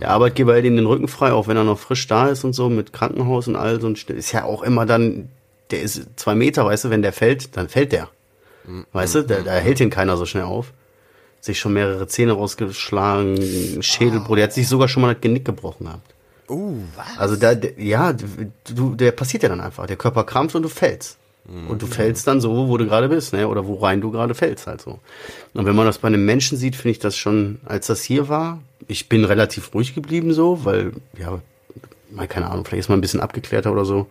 [0.00, 2.52] Der Arbeitgeber hält ihm den Rücken frei, auch wenn er noch frisch da ist und
[2.54, 3.86] so, mit Krankenhaus und all so.
[3.86, 5.28] Und ist ja auch immer dann,
[5.70, 8.08] der ist zwei Meter, weißt du, wenn der fällt, dann fällt der.
[8.92, 10.72] Weißt du, da, da hält ihn keiner so schnell auf.
[11.40, 15.86] Sich schon mehrere Zähne rausgeschlagen, Schädelbruch, der hat sich sogar schon mal das Genick gebrochen
[15.86, 16.14] gehabt.
[16.48, 16.82] Uh,
[17.16, 19.86] Also da, ja, du, der passiert ja dann einfach.
[19.86, 21.16] Der Körper krampft und du fällst.
[21.68, 23.48] Und du fällst dann so, wo du gerade bist, ne?
[23.48, 25.00] Oder wo rein du gerade fällst, halt so.
[25.54, 28.28] Und wenn man das bei einem Menschen sieht, finde ich das schon, als das hier
[28.28, 31.40] war, ich bin relativ ruhig geblieben so, weil, ja,
[32.10, 34.06] mal keine Ahnung, vielleicht ist man ein bisschen abgeklärter oder so.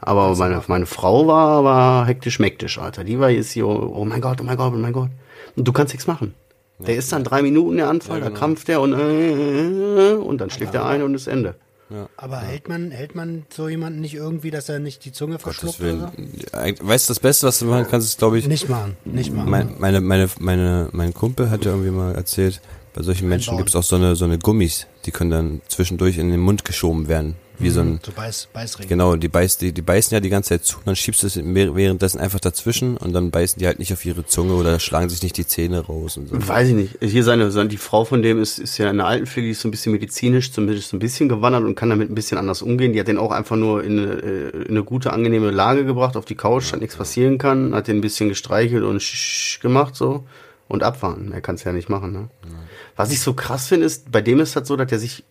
[0.00, 3.04] Aber meine, meine Frau war, war hektisch mektisch, Alter.
[3.04, 5.10] Die war jetzt hier, oh mein Gott, oh mein Gott, oh mein Gott.
[5.56, 6.34] Und du kannst nichts machen.
[6.78, 10.74] Der ist dann drei Minuten der Anfall, da krampft der und, äh, und dann schläft
[10.74, 11.54] er ein und ist Ende.
[12.16, 15.80] Aber hält man, hält man so jemanden nicht irgendwie, dass er nicht die Zunge verschluckt
[15.80, 16.86] will, oder so?
[16.86, 19.50] Weißt du, das Beste, was du machen kannst, ist, glaube ich, Nicht machen, nicht machen.
[19.50, 22.60] mein, meine, meine, meine, mein Kumpel hat ja irgendwie mal erzählt,
[22.92, 26.18] bei solchen Menschen gibt es auch so eine, so eine Gummis, die können dann zwischendurch
[26.18, 27.36] in den Mund geschoben werden.
[27.60, 28.88] Wie so ein, so Beiß, Beißring.
[28.88, 31.36] genau, die, beiß, die, die beißen ja die ganze Zeit zu, dann schiebst du es
[31.36, 35.08] wäh- währenddessen einfach dazwischen und dann beißen die halt nicht auf ihre Zunge oder schlagen
[35.10, 36.48] sich nicht die Zähne raus und so.
[36.48, 36.98] Weiß ich nicht.
[37.02, 39.68] Hier seine, die Frau von dem ist, ist ja in der Altenpflege, die ist so
[39.68, 42.92] ein bisschen medizinisch, zumindest so ein bisschen gewandert und kann damit ein bisschen anders umgehen.
[42.94, 46.16] Die hat den auch einfach nur in eine, äh, in eine gute, angenehme Lage gebracht,
[46.16, 49.94] auf die Couch, dass nichts passieren kann, hat den ein bisschen gestreichelt und sch gemacht
[49.96, 50.24] so
[50.68, 51.32] und abwarten.
[51.32, 52.12] Er kann es ja nicht machen.
[52.12, 52.28] Ne?
[52.96, 55.24] Was ich so krass finde, ist, bei dem ist das so, dass er sich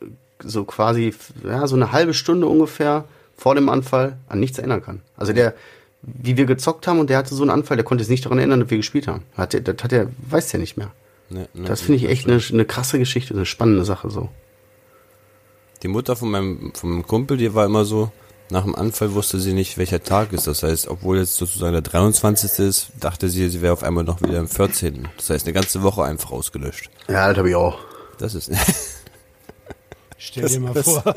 [0.43, 3.05] so quasi, ja, so eine halbe Stunde ungefähr
[3.37, 5.01] vor dem Anfall an nichts erinnern kann.
[5.17, 5.53] Also der,
[6.01, 8.37] wie wir gezockt haben und der hatte so einen Anfall, der konnte sich nicht daran
[8.37, 9.23] erinnern, dass wir gespielt haben.
[9.35, 10.91] Hat der, das hat er, weiß der nicht mehr.
[11.29, 14.29] Ne, ne, Das finde ich echt eine, eine krasse Geschichte, eine spannende Sache so.
[15.83, 18.11] Die Mutter von meinem, von meinem Kumpel, die war immer so,
[18.51, 20.47] nach dem Anfall wusste sie nicht, welcher Tag ist.
[20.47, 22.59] Das heißt, obwohl jetzt sozusagen der 23.
[22.59, 25.07] ist, dachte sie, sie wäre auf einmal noch wieder am 14.
[25.17, 26.89] Das heißt, eine ganze Woche einfach ausgelöscht.
[27.07, 27.77] Ja, das habe ich auch.
[28.17, 28.51] Das ist,
[30.19, 31.15] Stell dir mal das- vor,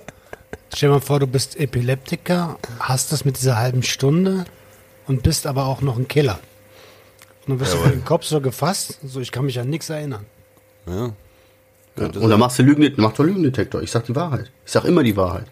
[0.75, 4.45] stell dir mal vor, du bist Epileptiker, hast das mit dieser halben Stunde
[5.07, 6.39] und bist aber auch noch ein Killer.
[7.47, 10.25] Und dann wirst du den Kopf so gefasst, so ich kann mich an nichts erinnern.
[10.87, 11.13] ja.
[11.99, 12.07] Ja.
[12.07, 13.83] Und dann machst du Lügen, mach doch Lügendetektor.
[13.83, 14.51] Ich sag die Wahrheit.
[14.65, 15.45] Ich sag immer die Wahrheit.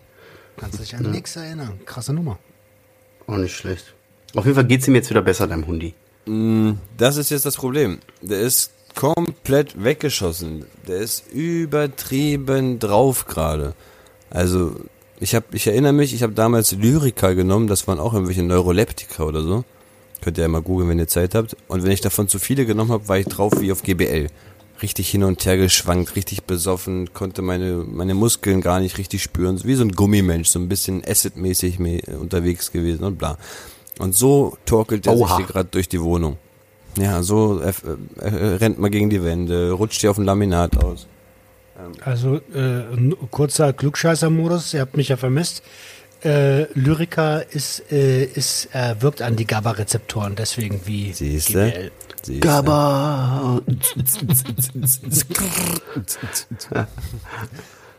[0.57, 1.79] Kannst dich an nichts erinnern.
[1.85, 2.39] Krasse Nummer.
[3.27, 3.93] Auch nicht schlecht.
[4.35, 5.93] Auf jeden Fall geht's ihm jetzt wieder besser, deinem Hundi.
[6.97, 7.99] Das ist jetzt das Problem.
[8.23, 10.65] Der ist komplett weggeschossen.
[10.87, 13.75] Der ist übertrieben drauf gerade.
[14.31, 14.77] Also,
[15.19, 19.25] ich habe, ich erinnere mich, ich habe damals Lyrica genommen, das waren auch irgendwelche Neuroleptika
[19.25, 19.65] oder so.
[20.23, 21.57] Könnt ihr ja mal googeln, wenn ihr Zeit habt.
[21.69, 24.29] Und wenn ich davon zu viele genommen habe, war ich drauf wie auf GBL.
[24.83, 29.61] Richtig hin und her geschwankt, richtig besoffen, konnte meine, meine Muskeln gar nicht richtig spüren.
[29.65, 31.79] Wie so ein Gummimensch, so ein bisschen Acid-mäßig
[32.19, 33.37] unterwegs gewesen und bla.
[33.99, 36.39] Und so torkelt er sich hier gerade durch die Wohnung.
[36.99, 37.73] Ja, so äh,
[38.21, 41.07] äh, rennt man gegen die Wände, rutscht hier auf dem Laminat aus.
[42.05, 45.63] Also äh, ein kurzer Klugscheißer-Modus, ihr habt mich ja vermisst.
[46.23, 51.71] Äh, Lyrica ist, äh, ist, äh, wirkt an die GABA-Rezeptoren, deswegen wie Siehste?
[51.71, 51.91] GBL.
[52.23, 52.41] Siehste?
[52.41, 53.63] Gaba.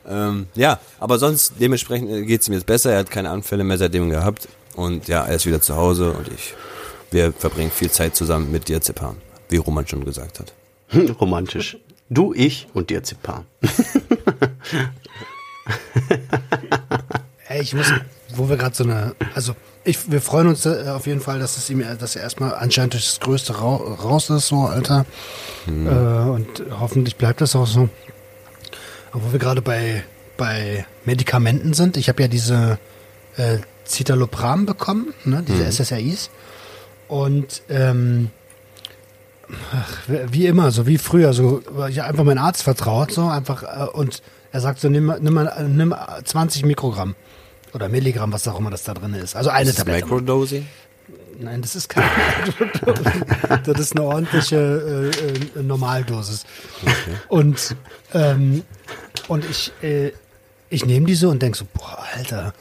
[0.08, 2.92] Ähm, ja, aber sonst dementsprechend geht es ihm jetzt besser.
[2.92, 4.48] Er hat keine Anfälle mehr seitdem gehabt.
[4.76, 6.54] Und ja, er ist wieder zu Hause und ich,
[7.12, 9.18] wir verbringen viel Zeit zusammen mit Diazepam,
[9.50, 10.54] wie Roman schon gesagt hat.
[11.20, 11.78] Romantisch.
[12.10, 13.02] Du, ich und dir.
[17.48, 17.94] Ey, ich muss,
[18.36, 21.58] wo wir gerade so eine, also ich, wir freuen uns äh, auf jeden Fall, dass
[21.58, 25.06] es ihm, dass er erstmal anscheinend das Größte rau, raus ist, so Alter.
[25.68, 27.88] Äh, und hoffentlich bleibt das auch so.
[29.12, 30.04] Aber wo wir gerade bei
[30.42, 32.80] bei Medikamenten sind, ich habe ja diese
[33.38, 36.32] äh, Citalopram bekommen, ne, diese SSRIs.
[37.12, 38.30] Und ähm,
[39.74, 43.90] ach, wie immer, so wie früher, so ich einfach meinen Arzt vertraut, so einfach äh,
[43.92, 44.22] und
[44.54, 45.94] er sagt so nimm nimm nimm
[46.24, 47.16] 20 Mikrogramm
[47.74, 49.36] oder Milligramm, was auch immer das da drin ist.
[49.36, 50.06] Also eine Ist das Tablette.
[50.06, 50.66] Microdosing?
[51.38, 52.08] Nein, das ist keine
[53.66, 56.46] Das ist eine ordentliche äh, äh, Normaldosis.
[57.28, 57.76] Und,
[58.14, 58.64] ähm,
[59.28, 60.14] und ich, äh,
[60.70, 62.54] ich nehme diese und denke so, boah, Alter.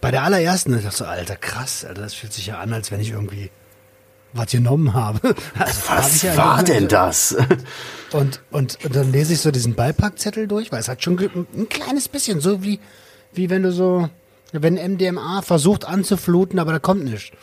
[0.00, 2.90] Bei der allerersten ich dachte so, Alter, krass, Alter, das fühlt sich ja an, als
[2.90, 3.50] wenn ich irgendwie
[4.32, 5.34] was genommen habe.
[5.58, 7.36] Also, hab Was ja war denn das?
[8.12, 11.68] Und, und, und dann lese ich so diesen Beipackzettel durch, weil es hat schon ein
[11.68, 12.78] kleines bisschen, so wie,
[13.32, 14.08] wie wenn du so,
[14.52, 17.36] wenn MDMA versucht anzufluten, aber da kommt nichts.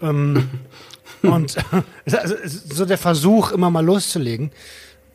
[0.00, 0.48] Ähm,
[1.22, 1.56] und
[2.06, 4.52] also, so der Versuch, immer mal loszulegen.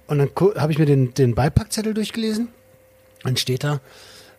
[0.07, 2.49] Und dann habe ich mir den, den Beipackzettel durchgelesen.
[3.23, 3.79] Dann steht da,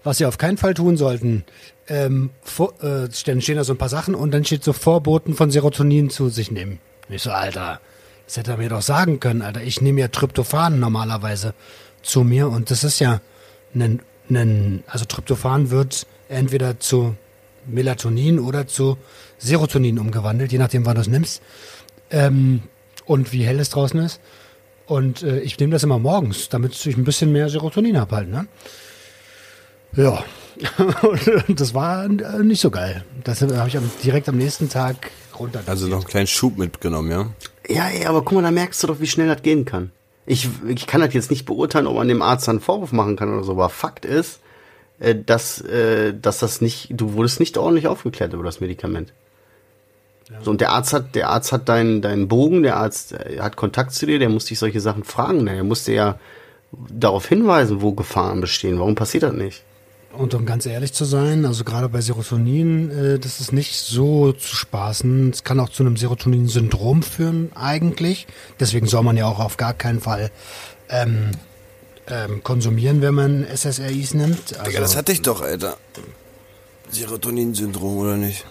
[0.05, 1.45] was sie auf keinen Fall tun sollten.
[1.89, 5.35] Ähm, vor, äh, stehen, stehen da so ein paar Sachen und dann steht so Vorboten
[5.35, 6.79] von Serotonin zu sich nehmen.
[7.09, 7.81] Und ich so, Alter,
[8.27, 9.63] das hätte er mir doch sagen können, Alter.
[9.63, 11.55] Ich nehme ja Tryptophan normalerweise
[12.03, 13.21] zu mir und das ist ja
[13.75, 17.17] ein, ein also Tryptophan wird entweder zu
[17.67, 18.97] Melatonin oder zu
[19.39, 21.43] Serotonin umgewandelt, je nachdem, wann du es nimmst.
[22.11, 22.63] ähm,
[23.07, 24.21] und wie hell es draußen ist.
[24.87, 28.29] Und äh, ich nehme das immer morgens, damit ich ein bisschen mehr Serotonin habe halt,
[28.29, 28.47] ne?
[29.97, 30.25] Ja.
[31.49, 33.05] und das war äh, nicht so geil.
[33.25, 35.63] Das habe ich am, direkt am nächsten Tag runter.
[35.67, 37.31] Also noch einen kleinen Schub mitgenommen, ja?
[37.69, 39.91] Ja, ja, aber guck mal, da merkst du doch, wie schnell das gehen kann.
[40.27, 43.33] Ich, ich kann das jetzt nicht beurteilen, ob man dem Arzt einen Vorwurf machen kann
[43.33, 44.41] oder so, aber Fakt ist,
[45.01, 49.13] äh, dass, äh, dass das nicht, du wurdest nicht ordentlich aufgeklärt über das Medikament.
[50.43, 53.93] So, und der Arzt hat, der Arzt hat deinen, deinen Bogen, der Arzt hat Kontakt
[53.93, 56.19] zu dir, der muss dich solche Sachen fragen, der musste ja
[56.89, 58.79] darauf hinweisen, wo Gefahren bestehen.
[58.79, 59.63] Warum passiert das nicht?
[60.17, 64.33] Und um ganz ehrlich zu sein, also gerade bei Serotonin, äh, das ist nicht so
[64.33, 65.31] zu spaßen.
[65.31, 68.27] Es kann auch zu einem Serotonin-Syndrom führen, eigentlich.
[68.61, 70.31] Deswegen soll man ja auch auf gar keinen Fall
[70.89, 71.33] ähm,
[72.07, 74.53] ähm, konsumieren, wenn man SSRIs nimmt.
[74.53, 75.77] Also, Digga, das hatte ich doch, Alter.
[76.91, 78.45] Serotonin-Syndrom, oder nicht?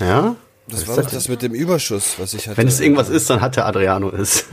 [0.00, 0.36] Ja?
[0.68, 2.56] Das war doch das mit dem Überschuss, was ich hatte.
[2.56, 4.44] Wenn es irgendwas ist, dann hat der Adriano es.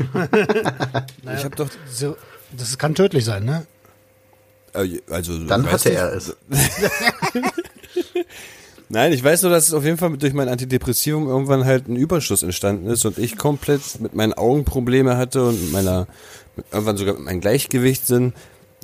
[1.36, 1.70] Ich habe doch.
[1.92, 2.18] so,
[2.52, 3.66] das kann tödlich sein, ne?
[4.74, 6.36] Äh, also, Dann hatte er es.
[8.92, 11.96] Nein, ich weiß nur, dass es auf jeden Fall durch mein Antidepressivum irgendwann halt ein
[11.96, 16.08] Überschuss entstanden ist und ich komplett mit meinen Augen Probleme hatte und mit meiner,
[16.56, 18.34] mit, irgendwann sogar mit meinem Gleichgewichtssinn.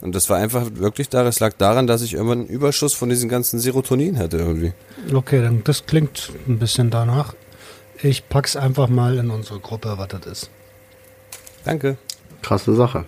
[0.02, 3.10] Und das war einfach wirklich da, das lag daran, dass ich irgendwann einen Überschuss von
[3.10, 4.74] diesem ganzen Serotonin hatte irgendwie.
[5.12, 7.34] Okay, dann das klingt ein bisschen danach.
[8.04, 10.50] Ich pack's einfach mal in unsere Gruppe, was das ist.
[11.64, 11.98] Danke.
[12.44, 13.06] Krasse Sache.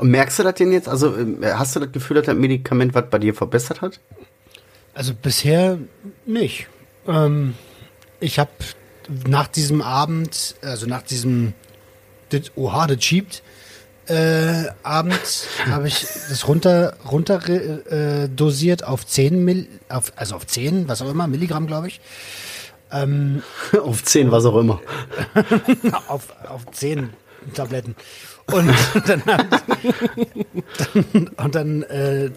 [0.00, 0.88] Und merkst du das denn jetzt?
[0.88, 4.00] Also ähm, hast du das Gefühl, dass das Medikament was bei dir verbessert hat?
[4.94, 5.76] Also bisher
[6.24, 6.68] nicht.
[7.06, 7.52] Ähm,
[8.18, 8.50] ich habe
[9.28, 11.52] nach diesem Abend, also nach diesem
[12.54, 13.42] Oha, das schiebt,
[14.06, 15.20] äh, Abend
[15.70, 21.02] habe ich das runter, runter äh, dosiert auf 10 Mill, auf, also auf 10, was
[21.02, 22.00] auch immer, Milligramm, glaube ich.
[22.90, 23.42] Ähm,
[23.84, 24.80] Auf 10, was auch immer.
[26.08, 27.10] auf, auf 10
[27.54, 27.94] Tabletten.
[28.52, 28.72] Und
[29.06, 29.22] dann,
[31.02, 32.30] dann, und dann äh,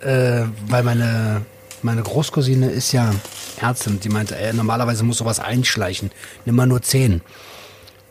[0.00, 1.42] äh, weil meine,
[1.82, 3.12] meine Großcousine ist ja
[3.60, 6.10] Ärztin, die meinte, ey, normalerweise muss sowas einschleichen.
[6.44, 7.20] Nimm mal nur 10.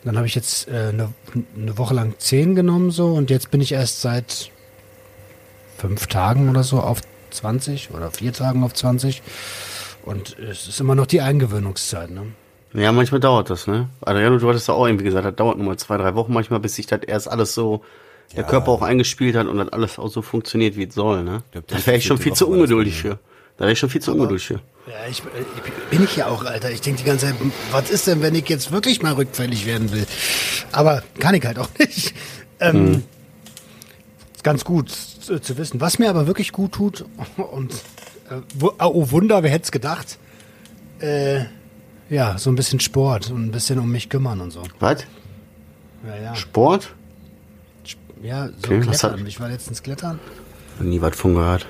[0.03, 1.13] Dann habe ich jetzt äh, eine,
[1.57, 4.51] eine Woche lang 10 genommen so und jetzt bin ich erst seit
[5.77, 9.21] fünf Tagen oder so auf 20 oder vier Tagen auf 20.
[10.03, 12.27] Und es ist immer noch die Eingewöhnungszeit, ne?
[12.73, 13.89] Ja, manchmal dauert das, ne?
[14.01, 16.59] Adriano, du hattest ja auch irgendwie gesagt, das dauert nur mal zwei, drei Wochen manchmal,
[16.59, 17.83] bis sich das erst alles so,
[18.35, 21.41] der Körper auch eingespielt hat und das alles auch so funktioniert, wie es soll, ne?
[21.51, 23.17] glaub, Da wäre ich schon viel zu ungeduldig für.
[23.57, 24.61] Da wäre ich schon viel zu ungeduldig für.
[24.87, 26.71] Ja, ich, ich bin ich ja auch, Alter.
[26.71, 27.35] Ich denke die ganze Zeit,
[27.71, 30.05] was ist denn, wenn ich jetzt wirklich mal rückfällig werden will?
[30.71, 32.13] Aber kann ich halt auch nicht.
[32.59, 33.03] Ähm,
[34.33, 35.81] ist Ganz gut zu, zu wissen.
[35.81, 37.05] Was mir aber wirklich gut tut,
[37.37, 40.17] und äh, wo, oh Wunder, wer hätte es gedacht?
[40.99, 41.41] Äh,
[42.09, 44.63] ja, so ein bisschen Sport und ein bisschen um mich kümmern und so.
[44.79, 45.05] Was?
[46.07, 46.35] Ja, ja.
[46.35, 46.93] Sport?
[48.21, 49.25] Ja, so Okay, klettern.
[49.27, 50.19] Ich war letztens klettern.
[50.79, 51.67] Nie was von gehört.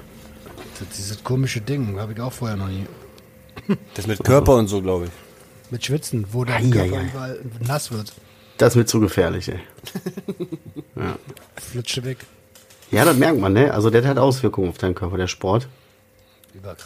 [0.80, 2.86] Das, dieses komische Ding, habe ich auch vorher noch nie.
[3.94, 5.12] Das mit Körper und so, glaube ich.
[5.72, 6.90] Mit Schwitzen, wo der Eieiei.
[6.90, 8.14] Körper überall nass wird.
[8.58, 9.60] Das ist mir zu gefährlich, ey.
[11.56, 12.18] Flutsche weg.
[12.92, 13.74] Ja, das merkt man, ne?
[13.74, 15.68] Also der hat Auswirkungen auf deinen Körper, der Sport.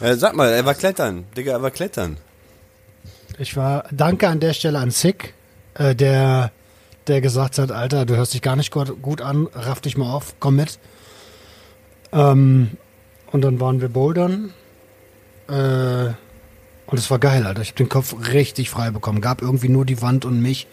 [0.00, 1.24] Äh, sag mal, er war klettern.
[1.36, 2.18] Digga, er war klettern.
[3.38, 5.34] Ich war, danke an der Stelle an Sick,
[5.74, 6.52] äh, der,
[7.08, 10.34] der gesagt hat, Alter, du hörst dich gar nicht gut, an, raff dich mal auf,
[10.38, 10.78] komm mit.
[12.12, 12.72] Ähm,
[13.32, 14.54] und dann waren wir bouldern.
[15.48, 16.12] Äh,
[16.86, 17.62] und es war geil, Alter.
[17.62, 19.20] Ich habe den Kopf richtig frei bekommen.
[19.20, 20.68] Gab irgendwie nur die Wand und mich.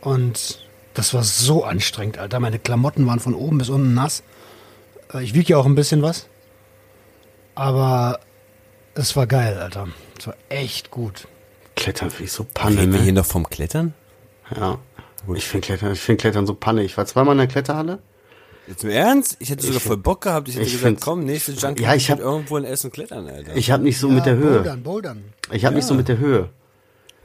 [0.00, 2.40] Und das war so anstrengend, Alter.
[2.40, 4.22] Meine Klamotten waren von oben bis unten nass.
[5.12, 6.28] Äh, Ich wiege ja auch ein bisschen was.
[7.54, 8.20] Aber
[8.94, 9.88] es war geil, Alter.
[10.18, 11.28] Es war echt gut.
[11.84, 13.20] Klettern finde ich so Panne, Reden wir hier ne?
[13.20, 13.92] noch vom Klettern?
[14.56, 14.78] Ja.
[15.34, 16.82] Ich finde Klettern, ich finde Klettern so Panne.
[16.82, 17.98] Ich war zweimal in der Kletterhalle.
[18.66, 19.36] Jetzt im Ernst?
[19.38, 20.48] Ich hätte sogar voll Bock gehabt.
[20.48, 23.54] Ich hätte ich gesagt, komm, nächste Junkie Ja, ich hab- irgendwo in Essen klettern, Alter.
[23.54, 24.54] Ich habe nicht so mit der Höhe.
[24.54, 25.24] Bouldern, bouldern.
[25.52, 26.48] Ich habe nicht so mit der Höhe.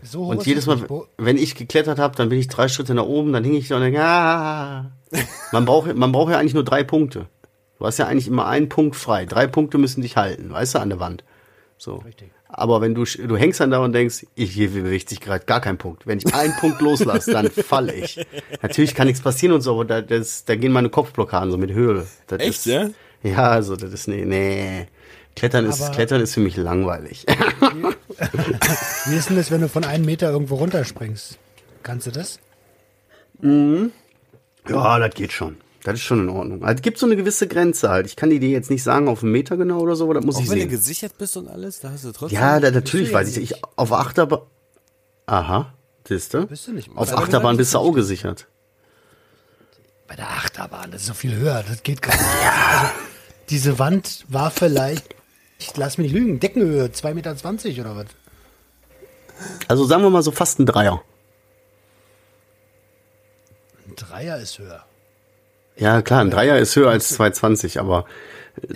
[0.03, 2.93] So hoch Und jedes es Mal, wenn ich geklettert habe, dann bin ich drei Schritte
[2.93, 4.91] nach oben, dann hing ich da und denke, ah.
[5.53, 7.28] Man braucht, man braucht ja eigentlich nur drei Punkte.
[7.78, 9.26] Du hast ja eigentlich immer einen Punkt frei.
[9.26, 11.24] Drei Punkte müssen dich halten, weißt du, an der Wand.
[11.78, 11.95] So.
[11.95, 12.32] Richtig.
[12.52, 15.62] Aber wenn du, du hängst dann da und denkst, ich, hier bewegt sich gerade gar
[15.62, 16.08] kein Punkt.
[16.08, 18.20] Wenn ich einen Punkt loslasse, dann falle ich.
[18.64, 21.72] Natürlich kann nichts passieren und so, aber da, das, da gehen meine Kopfblockaden so mit
[21.72, 22.08] Höhe.
[22.26, 22.89] Das Echt, ist, ja?
[23.22, 24.88] Ja, also das ist, nee, nee.
[25.36, 27.26] Klettern ist, Aber- Klettern ist für mich langweilig.
[29.06, 31.38] Wie ist denn das, wenn du von einem Meter irgendwo runterspringst?
[31.84, 32.39] Kannst du das?
[33.41, 35.58] Ja, das geht schon.
[35.92, 36.64] Das ist schon in Ordnung.
[36.64, 38.06] Also, es gibt so eine gewisse Grenze halt.
[38.06, 40.26] Ich kann die dir jetzt nicht sagen auf einen Meter genau oder so, aber das
[40.26, 40.70] muss Auch ich wenn du sehen.
[40.70, 42.40] gesichert bist und alles, da hast du trotzdem...
[42.40, 43.52] Ja, da, natürlich weiß ja ich.
[43.52, 44.42] Ich auf Achterbahn.
[45.26, 45.74] Aha.
[46.08, 46.46] Siehst du?
[46.48, 46.90] Bist du nicht.
[46.96, 48.48] Auf Achterbahn bist du auch gesichert.
[50.08, 52.24] Bei der Achterbahn, das ist so viel höher, das geht gar nicht.
[52.72, 52.92] Also,
[53.50, 55.16] diese Wand war vielleicht,
[55.58, 58.06] ich lass mich nicht lügen, Deckenhöhe, 2,20 Meter oder was?
[59.68, 61.02] Also sagen wir mal so fast ein Dreier.
[63.88, 64.86] Ein Dreier ist höher.
[65.80, 68.06] Ja, klar, ein Dreier ist höher als 220, aber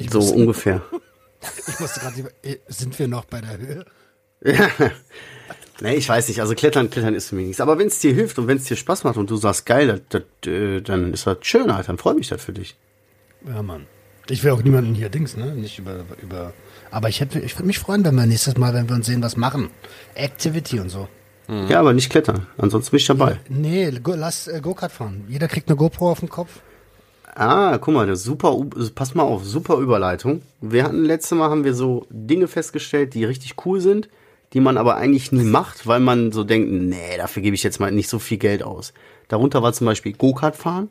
[0.10, 0.82] so muss- ungefähr.
[1.68, 3.86] Ich musste gerade, äh, sind wir noch bei der Höhe?
[5.82, 6.40] Nee, ich weiß nicht.
[6.40, 7.60] Also Klettern, Klettern ist für mich nichts.
[7.60, 9.88] Aber wenn es dir hilft und wenn es dir Spaß macht und du sagst, geil,
[10.10, 11.90] das, das, äh, dann ist das schön, halt.
[11.90, 12.78] Dann freue mich das für dich.
[13.46, 13.88] Ja, Mann.
[14.30, 15.48] Ich will auch niemanden hier Dings, ne?
[15.56, 16.54] Nicht über, über.
[16.92, 19.22] Aber ich hätte, ich würde mich freuen, wenn wir nächstes Mal, wenn wir uns sehen,
[19.24, 19.72] was machen.
[20.16, 21.10] Activity und so.
[21.68, 22.48] Ja, aber nicht klettern.
[22.58, 23.40] Ansonsten bin ich dabei.
[23.50, 25.26] Nee, go, lass äh, Go-Kart fahren.
[25.28, 26.62] Jeder kriegt eine GoPro auf den Kopf.
[27.36, 28.56] Ah, guck mal, das super,
[28.94, 30.44] pass mal auf, super Überleitung.
[30.62, 34.08] Wir hatten letztes Mal haben wir so Dinge festgestellt, die richtig cool sind,
[34.54, 37.80] die man aber eigentlich nie macht, weil man so denkt, nee, dafür gebe ich jetzt
[37.80, 38.94] mal nicht so viel Geld aus.
[39.30, 40.90] Darunter war zum Beispiel Go-Kart fahren,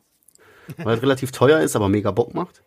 [0.79, 2.63] weil es relativ teuer ist, aber mega Bock macht.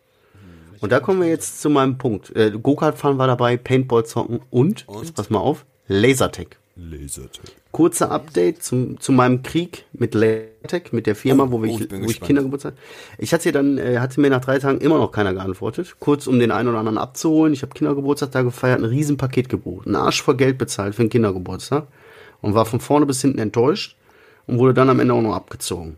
[0.80, 2.34] Und da kommen wir jetzt zu meinem Punkt.
[2.34, 6.58] Äh, Go-Kart fahren war dabei, Paintball zocken und, jetzt pass mal auf, Lasertag.
[6.76, 7.46] Lasertag.
[7.72, 11.78] Kurzer Update zum, zu meinem Krieg mit Lasertech, mit der Firma, Oh, wo, wir, oh,
[11.80, 12.20] ich wo ich.
[12.20, 12.74] Kindergeburtstag.
[13.18, 15.96] Ich hatte dann, äh, hatte mir nach drei Tagen immer noch keiner geantwortet.
[16.00, 17.52] Kurz, um den einen oder anderen abzuholen.
[17.54, 21.10] Ich habe Kindergeburtstag da gefeiert, ein Riesenpaket gebucht, einen Arsch voll Geld bezahlt für den
[21.10, 21.86] Kindergeburtstag
[22.42, 23.96] und war von vorne bis hinten enttäuscht
[24.46, 25.96] und wurde dann am Ende auch noch abgezogen.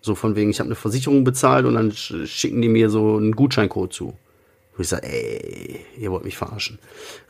[0.00, 3.16] So von wegen, ich habe eine Versicherung bezahlt und dann sch- schicken die mir so
[3.16, 4.14] einen Gutscheincode zu.
[4.78, 6.78] Wo ich sage, ey, ihr wollt mich verarschen.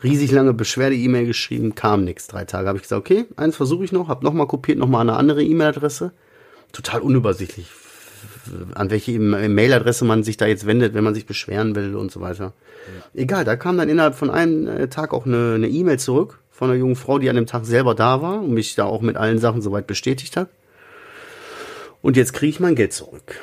[0.04, 2.26] Riesig lange Beschwerde-E-Mail geschrieben, kam nichts.
[2.26, 5.16] Drei Tage habe ich gesagt, okay, eins versuche ich noch, habe nochmal kopiert, nochmal eine
[5.16, 6.12] andere E-Mail-Adresse.
[6.72, 7.66] Total unübersichtlich,
[8.74, 12.12] an welche E- Mail-Adresse man sich da jetzt wendet, wenn man sich beschweren will und
[12.12, 12.52] so weiter.
[13.14, 16.78] Egal, da kam dann innerhalb von einem äh, Tag auch eine E-Mail zurück von einer
[16.78, 19.38] jungen Frau, die an dem Tag selber da war und mich da auch mit allen
[19.38, 20.50] Sachen soweit bestätigt hat.
[22.02, 23.36] Und jetzt kriege ich mein Geld zurück.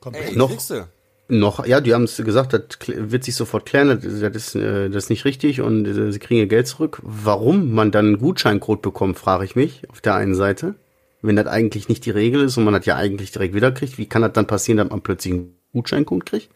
[0.00, 0.34] Komplett.
[0.36, 0.88] Noch- Kriegst du?
[1.28, 4.88] Noch, ja, die haben es gesagt, das wird sich sofort klären, das, das, ist, äh,
[4.88, 7.00] das ist nicht richtig und äh, sie kriegen ihr Geld zurück.
[7.02, 10.76] Warum man dann einen Gutscheincode bekommt, frage ich mich auf der einen Seite.
[11.22, 13.98] Wenn das eigentlich nicht die Regel ist und man das ja eigentlich direkt wieder kriegt,
[13.98, 16.50] wie kann das dann passieren, dass man plötzlich einen Gutscheincode kriegt?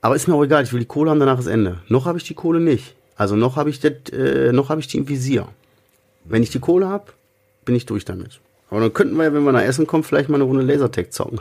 [0.00, 1.78] Aber ist mir auch egal, ich will die Kohle haben, danach ist Ende.
[1.88, 2.96] Noch habe ich die Kohle nicht.
[3.14, 5.46] Also noch habe ich das, äh, noch habe ich die im Visier.
[6.24, 7.12] Wenn ich die Kohle habe,
[7.64, 8.40] bin ich durch damit.
[8.70, 11.12] Aber dann könnten wir ja, wenn wir nach Essen kommen, vielleicht mal eine Runde Lasertag
[11.12, 11.40] zocken.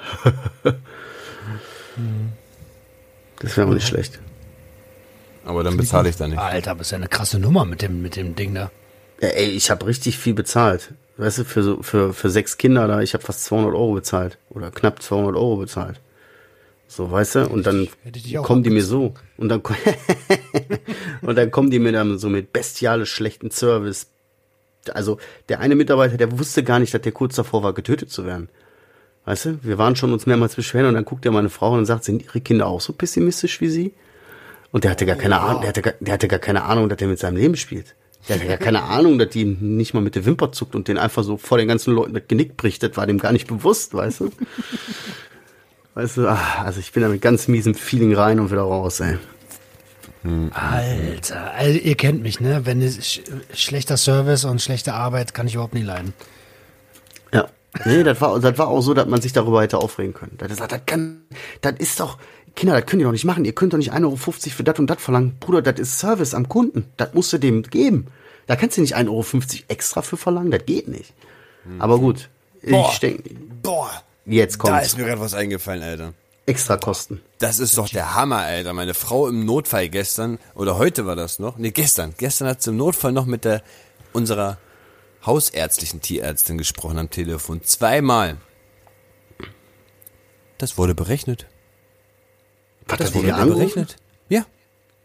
[3.39, 4.19] Das wäre aber nicht schlecht.
[5.45, 6.39] Aber dann bezahle ich da nicht.
[6.39, 8.71] Alter, aber ist ja eine krasse Nummer mit dem, mit dem Ding da.
[9.21, 10.93] Ja, ey, ich habe richtig viel bezahlt.
[11.17, 14.37] Weißt du, für, so, für, für sechs Kinder da, ich habe fast 200 Euro bezahlt.
[14.49, 16.01] Oder knapp 200 Euro bezahlt.
[16.87, 17.87] So, weißt du, und dann
[18.43, 19.13] kommen die mir so.
[19.37, 19.61] Und dann,
[21.21, 24.07] und dann kommen die mir dann so mit bestialisch schlechten Service.
[24.93, 25.17] Also,
[25.49, 28.49] der eine Mitarbeiter, der wusste gar nicht, dass der kurz davor war, getötet zu werden.
[29.25, 31.85] Weißt du, wir waren schon uns mehrmals beschweren und dann guckt er meine Frau und
[31.85, 33.93] sagt, sind ihre Kinder auch so pessimistisch wie sie?
[34.71, 36.97] Und der hatte gar keine Ahnung, der hatte gar, der hatte gar keine Ahnung, dass
[36.97, 37.95] der mit seinem Leben spielt.
[38.27, 40.97] Der hatte gar keine Ahnung, dass die nicht mal mit der Wimper zuckt und den
[40.97, 42.83] einfach so vor den ganzen Leuten das Genick bricht.
[42.83, 44.31] Das war dem gar nicht bewusst, weißt du?
[45.95, 48.99] Weißt du, ah, also ich bin da mit ganz miesem Feeling rein und wieder raus,
[48.99, 49.17] ey.
[50.51, 52.65] Alter, also ihr kennt mich, ne?
[52.65, 53.21] Wenn es sch
[53.53, 56.13] schlechter Service und schlechte Arbeit kann ich überhaupt nicht leiden.
[57.83, 60.35] Nee, das war, das war auch so, dass man sich darüber hätte aufregen können.
[60.37, 61.21] Das, das, das, kann,
[61.61, 62.17] das ist doch,
[62.55, 63.43] Kinder, das könnt ihr doch nicht machen.
[63.43, 65.35] Ihr könnt doch nicht 1,50 Euro für das und das verlangen.
[65.39, 66.85] Bruder, das ist Service am Kunden.
[66.95, 68.07] Das musst du dem geben.
[68.47, 69.25] Da kannst du nicht 1,50 Euro
[69.67, 70.51] extra für verlangen.
[70.51, 71.13] Das geht nicht.
[71.79, 72.29] Aber gut.
[72.63, 72.89] Boah.
[72.93, 73.23] Ich denke,
[73.61, 73.91] Boah,
[74.25, 76.13] jetzt da kommt ist mir gerade was eingefallen, Alter.
[76.45, 77.21] extra Kosten.
[77.39, 78.73] Das ist doch der Hammer, Alter.
[78.73, 82.13] Meine Frau im Notfall gestern, oder heute war das noch, nee, gestern.
[82.17, 83.61] Gestern hat sie im Notfall noch mit der,
[84.13, 84.57] unserer
[85.25, 87.63] hausärztlichen Tierärztin gesprochen am Telefon.
[87.63, 88.37] Zweimal.
[90.57, 91.47] Das wurde berechnet.
[92.87, 93.97] Das hat die wurde berechnet.
[94.29, 94.45] Ja.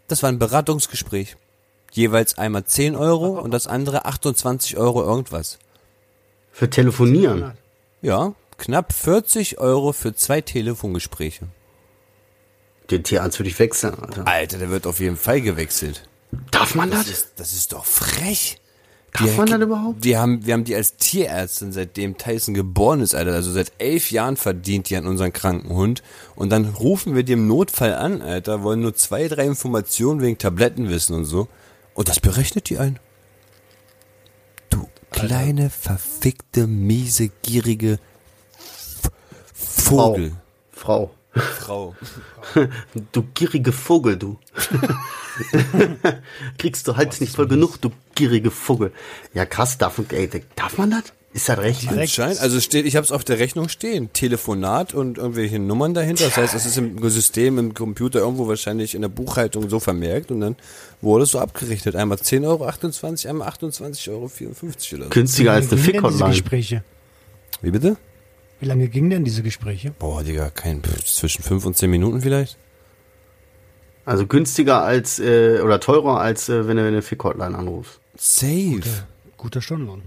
[0.08, 1.36] Das war ein Beratungsgespräch.
[1.92, 5.58] Jeweils einmal 10 Euro und das andere 28 Euro irgendwas.
[6.52, 7.56] Für Telefonieren.
[8.02, 11.48] Ja, knapp 40 Euro für zwei Telefongespräche.
[12.90, 14.26] Den Tierarzt würde ich wechseln, Alter.
[14.26, 16.08] Alter, der wird auf jeden Fall gewechselt.
[16.50, 17.08] Darf man Das das?
[17.08, 18.59] ist, das ist doch frech.
[19.12, 20.04] Darf man das überhaupt?
[20.04, 23.32] Die haben, wir haben die als Tierärztin, seitdem Tyson geboren ist, Alter.
[23.32, 26.02] Also seit elf Jahren verdient die an unseren kranken Hund.
[26.36, 30.38] Und dann rufen wir die im Notfall an, Alter, wollen nur zwei, drei Informationen wegen
[30.38, 31.48] Tabletten wissen und so.
[31.94, 32.98] Und das berechnet die ein.
[34.70, 37.98] Du kleine, verfickte, miese, gierige
[38.54, 39.10] F
[39.52, 40.32] Vogel.
[40.72, 41.08] Frau.
[41.08, 41.19] Frau.
[43.12, 44.38] Du gierige Vogel, du.
[46.58, 48.92] Kriegst du halt nicht voll genug, du gierige Vogel.
[49.32, 51.04] Ja, krass, darf, ey, darf man das?
[51.32, 51.88] Ist das recht?
[51.88, 56.24] Anscheinend, also steht, ich habe es auf der Rechnung stehen, Telefonat und irgendwelche Nummern dahinter.
[56.24, 60.32] Das heißt, es ist im System, im Computer irgendwo wahrscheinlich in der Buchhaltung so vermerkt
[60.32, 60.56] und dann
[61.00, 61.94] wurde es so abgerechnet.
[61.94, 62.64] Einmal 10,28 Euro,
[63.30, 65.10] einmal 28,54 Euro oder so.
[65.10, 66.30] Günstiger als eine.
[66.30, 66.82] Gespräche?
[67.62, 67.96] Wie bitte?
[68.60, 69.92] Wie lange gingen denn diese Gespräche?
[69.98, 72.58] Boah, Digga, kein, pff, zwischen 5 und 10 Minuten vielleicht?
[74.04, 78.00] Also günstiger als, äh, oder teurer als, äh, wenn du eine Fick-Hotline anrufst.
[78.16, 78.82] Safe.
[79.36, 80.02] Guter Stundenlohn.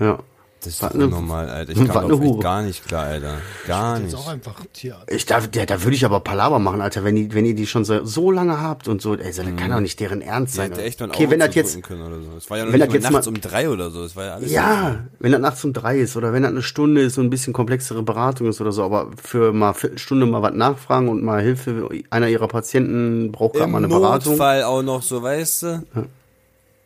[0.00, 0.22] Ja.
[0.66, 1.72] Das ist eine- normal, Alter.
[1.72, 3.38] Ich kam auf gar nicht klar, Alter.
[3.66, 4.14] Gar Jetzt nicht.
[4.16, 5.10] auch einfach Tierarzt.
[5.12, 7.66] Ich darf, der, da würde ich aber Palaver machen, Alter, wenn die, wenn ihr die
[7.66, 10.54] schon so, so lange habt und so, ey, so, das kann doch nicht deren Ernst
[10.54, 10.70] sein.
[10.72, 12.36] hätte echt okay, wenn das jetzt, können oder so.
[12.36, 14.02] Es war ja noch wenn nicht das mal jetzt nachts mal- um drei oder so.
[14.04, 14.50] Es war ja alles.
[14.50, 17.30] ja, wenn das nachts um drei ist oder wenn das eine Stunde ist und ein
[17.30, 21.40] bisschen komplexere Beratung ist oder so, aber für mal Viertelstunde mal was nachfragen und mal
[21.42, 24.32] Hilfe, einer ihrer Patienten braucht gerade Im mal eine Beratung.
[24.32, 25.82] Notfall auch noch so, weißt du?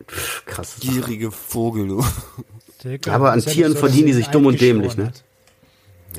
[0.07, 0.77] Pff, Krass.
[0.81, 2.05] Gierige Vogel, du.
[2.85, 5.07] Ja, aber an ja Tieren so, verdienen die sie sich dumm und dämlich, ne?
[5.07, 5.25] hat.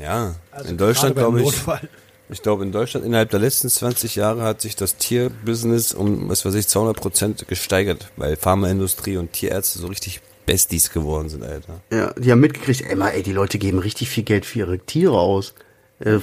[0.00, 1.52] Ja, Also in Deutschland glaube ich,
[2.30, 6.44] ich glaube in Deutschland innerhalb der letzten 20 Jahre hat sich das Tierbusiness um, was
[6.44, 11.80] weiß ich, 200 Prozent gesteigert, weil Pharmaindustrie und Tierärzte so richtig Besties geworden sind, Alter.
[11.92, 14.78] Ja, die haben mitgekriegt, ey, mal, ey, die Leute geben richtig viel Geld für ihre
[14.78, 15.54] Tiere aus.
[16.00, 16.18] Äh,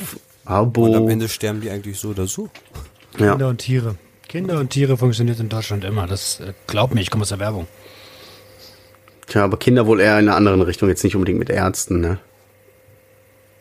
[0.46, 0.86] Abo.
[0.86, 2.50] Und am Ende sterben die eigentlich so oder so.
[3.18, 3.32] ja.
[3.32, 3.96] Kinder und Tiere.
[4.28, 6.06] Kinder und Tiere funktioniert in Deutschland immer.
[6.06, 7.68] Das äh, glaub mir, ich komme aus der Werbung.
[9.30, 12.20] Tja, aber Kinder wohl eher in einer anderen Richtung, jetzt nicht unbedingt mit Ärzten, ne?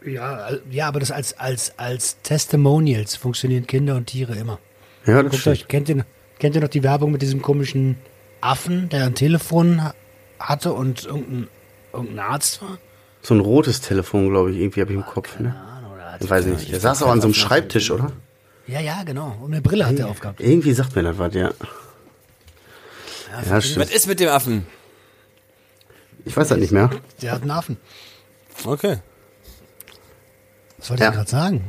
[0.04, 4.58] Ja, ja, aber das als, als, als Testimonials funktionieren Kinder und Tiere immer.
[5.06, 5.56] Ja, das Guckt stimmt.
[5.56, 6.04] euch, kennt ihr,
[6.38, 7.96] kennt ihr noch die Werbung mit diesem komischen
[8.40, 9.94] Affen, der ein Telefon ha-
[10.38, 11.48] hatte und irgendein,
[11.92, 12.78] irgendein Arzt war?
[13.22, 15.54] So ein rotes Telefon, glaube ich, irgendwie habe ich im Kopf, ne?
[15.54, 16.70] Ahnung, Ich weiß nicht.
[16.72, 18.12] Der saß auch an so einem Schreibtisch, oder?
[18.68, 19.36] Ja, ja, genau.
[19.42, 20.40] Und eine Brille hat er aufgehabt.
[20.40, 21.50] Irgendwie sagt mir das was, ja.
[23.50, 23.80] Ja, stimmt.
[23.86, 24.66] Was ist mit dem Affen?
[26.28, 26.90] Ich weiß das nicht mehr.
[27.22, 27.76] Der hat einen Affen.
[28.64, 28.98] Okay.
[30.78, 31.14] Was wollte ich Ja.
[31.14, 31.64] gerade sagen?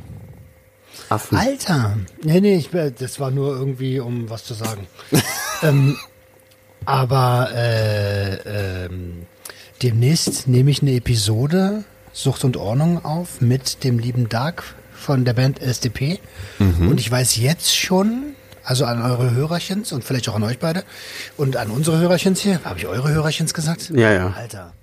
[1.09, 1.37] Affen.
[1.37, 1.97] Alter!
[2.23, 4.85] Nee, nee, ich, äh, das war nur irgendwie, um was zu sagen.
[5.63, 5.97] ähm,
[6.85, 9.25] aber äh, ähm,
[9.81, 15.33] demnächst nehme ich eine Episode Sucht und Ordnung auf mit dem lieben Dark von der
[15.33, 16.19] Band SDP.
[16.59, 18.33] Und ich weiß jetzt schon,
[18.69, 20.83] also an eure Hörerchens und vielleicht auch an euch beide
[21.37, 22.63] und an unsere Hörerchens hier.
[22.63, 23.89] Habe ich eure Hörerchens gesagt?
[23.89, 24.31] Ja, ja.
[24.37, 24.73] Alter.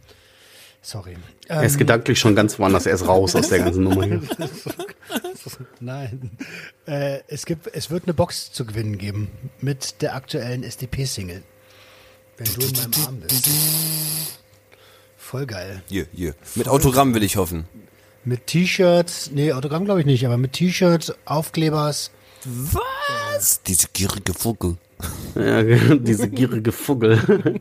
[0.83, 1.17] Sorry.
[1.47, 2.87] Er ist gedanklich schon ganz woanders.
[2.87, 4.23] Er ist raus aus der ganzen Nummer hier.
[5.81, 6.33] Nein.
[6.87, 9.29] Äh, es, gibt, es wird eine Box zu gewinnen geben
[9.61, 11.45] mit der aktuellen SDP-Single.
[12.39, 13.49] Wenn du in meinem Arm bist.
[15.17, 15.83] Voll geil.
[15.87, 16.35] Hier, hier.
[16.57, 17.67] Mit Autogramm will ich hoffen.
[18.25, 22.11] Mit T-Shirts, nee, Autogramm glaube ich nicht, aber mit T-Shirts, Aufklebers.
[22.47, 23.63] Was?
[23.63, 24.77] Diese gierige Vogel.
[25.35, 27.61] Ja, diese gierige Vogel.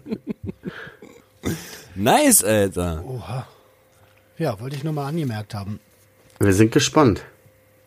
[1.96, 3.04] Nice, Alter.
[3.06, 3.48] Oha.
[4.38, 5.80] Ja, wollte ich nur mal angemerkt haben.
[6.40, 7.26] Wir sind gespannt.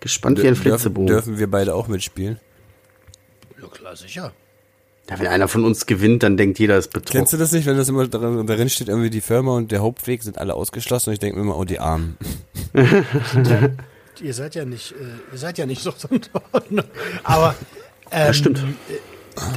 [0.01, 1.07] Gespannt wie ein Dürfen, Flitzebogen.
[1.07, 2.41] dürfen wir beide auch mitspielen?
[3.61, 4.33] Ja, klar, sicher.
[5.11, 7.19] Ja, wenn einer von uns gewinnt, dann denkt jeder, ist betroffen.
[7.19, 9.81] Kennst du das nicht, wenn das immer darin, darin steht, irgendwie die Firma und der
[9.81, 12.17] Hauptweg sind alle ausgeschlossen und ich denke mir immer, oh, die Armen.
[14.21, 15.93] Ihr seid ja nicht, äh, ihr seid ja nicht so
[17.25, 17.55] Aber
[18.11, 18.63] ähm, Ja, stimmt.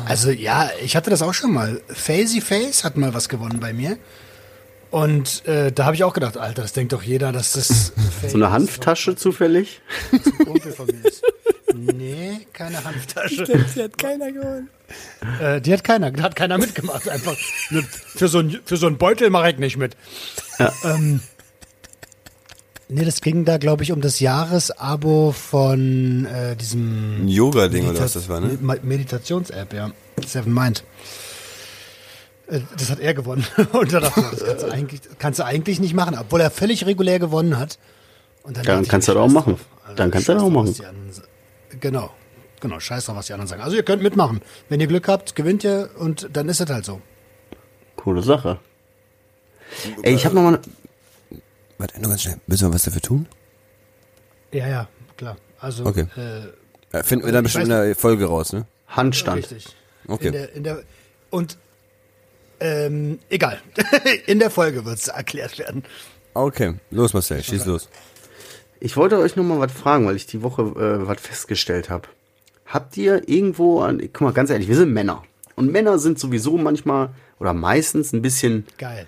[0.05, 1.81] Also ja, ich hatte das auch schon mal.
[1.87, 3.97] Fazy Face hat mal was gewonnen bei mir.
[4.91, 7.93] Und äh, da habe ich auch gedacht, Alter, das denkt doch jeder, dass das
[8.27, 9.81] So eine Hanftasche zufällig?
[10.11, 11.23] ein Kumpel von mir ist.
[11.73, 13.43] Nee, keine Hanftasche.
[13.75, 14.69] Die hat keiner gewonnen.
[15.39, 17.07] Äh, die hat keiner, da hat keiner mitgemacht.
[17.07, 19.95] Einfach für so ein für so einen Beutel mache ich nicht mit.
[20.83, 21.21] Ähm,
[22.91, 27.99] nee, das ging da, glaube ich, um das Jahresabo von äh, diesem Ein Yoga-Ding oder
[28.01, 28.57] was das war, ne?
[28.61, 29.91] Me- Meditations-App, ja.
[30.25, 30.83] Seven Mind.
[32.47, 33.45] Äh, Das hat er gewonnen.
[33.71, 36.51] Und da dachte ich, das kannst du, eigentlich, kannst du eigentlich nicht machen, obwohl er
[36.51, 37.79] völlig regulär gewonnen hat.
[38.43, 39.55] Und Dann ich, kannst du das auch machen.
[39.83, 40.75] Also, Dann kannst du das auch machen.
[41.79, 42.09] Genau.
[42.59, 43.61] Genau, scheiß drauf, was die anderen sagen.
[43.63, 44.41] Also ihr könnt mitmachen.
[44.69, 47.01] Wenn ihr Glück habt, gewinnt ihr und dann ist es halt so.
[47.95, 48.59] Coole Sache.
[50.03, 50.59] Ey, ich habe noch mal...
[51.81, 52.37] Warte, nur ganz schnell.
[52.45, 53.27] Müssen wir was dafür tun?
[54.51, 55.35] Ja, ja, klar.
[55.59, 56.05] Also, Okay.
[56.15, 56.41] äh,
[56.93, 58.67] Ja, finden wir dann Ich bestimmt in der Folge raus, ne?
[58.87, 59.37] Handstand.
[59.51, 59.75] richtig.
[60.07, 60.27] Okay.
[60.27, 60.83] In der, in der,
[61.31, 61.57] und,
[62.59, 63.59] ähm, egal.
[64.27, 65.83] in der Folge wird es erklärt werden.
[66.35, 67.89] Okay, los Marcel, schieß los.
[68.79, 72.07] Ich wollte euch noch mal was fragen, weil ich die Woche äh, was festgestellt habe.
[72.67, 73.99] Habt ihr irgendwo an...
[73.99, 75.23] Guck mal, ganz ehrlich, wir sind Männer.
[75.55, 77.09] Und Männer sind sowieso manchmal
[77.39, 79.07] oder meistens ein bisschen Geil.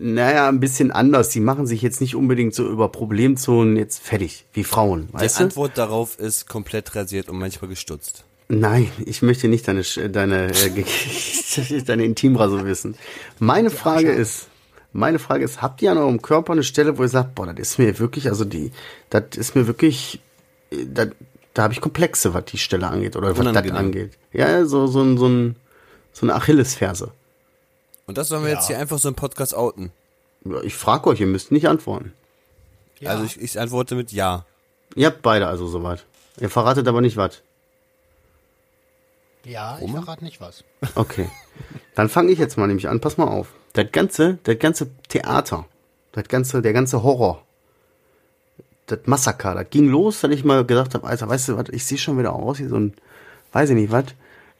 [0.00, 1.30] Naja, ein bisschen anders.
[1.30, 5.40] Die machen sich jetzt nicht unbedingt so über Problemzonen jetzt fertig, wie Frauen, Die weißt
[5.40, 5.44] du?
[5.44, 8.24] Antwort darauf ist komplett rasiert und manchmal gestutzt.
[8.48, 12.94] Nein, ich möchte nicht deine, deine, äh, deine Intimrasur wissen.
[13.38, 14.48] Meine Frage ist,
[14.92, 17.58] meine Frage ist, habt ihr an eurem Körper eine Stelle, wo ihr sagt, boah, das
[17.70, 18.72] ist mir wirklich, also die,
[19.10, 20.20] das ist mir wirklich,
[20.70, 21.06] äh, da,
[21.54, 24.12] da habe ich Komplexe, was die Stelle angeht oder was das angeht.
[24.32, 25.56] Ja, so, so, ein- so, ein,
[26.12, 27.12] so eine Achillesferse.
[28.08, 29.92] Und das sollen wir jetzt hier einfach so im Podcast outen.
[30.42, 32.14] Ja, Ich frage euch, ihr müsst nicht antworten.
[33.00, 33.10] Ja.
[33.10, 34.46] Also ich, ich antworte mit Ja.
[34.94, 36.06] Ihr habt beide also soweit.
[36.40, 37.42] Ihr verratet aber nicht was.
[39.44, 40.64] Ja, ich verrate nicht was.
[40.94, 41.28] Okay.
[41.94, 43.00] Dann fange ich jetzt mal nämlich an.
[43.00, 43.48] Pass mal auf.
[43.74, 45.66] Das ganze, das ganze Theater,
[46.12, 47.44] das ganze, der ganze Horror,
[48.86, 51.84] das Massaker, das ging los, dass ich mal gesagt habe, Alter, weißt du was, ich
[51.84, 52.94] sehe schon wieder aus wie so ein,
[53.52, 54.06] weiß ich nicht was.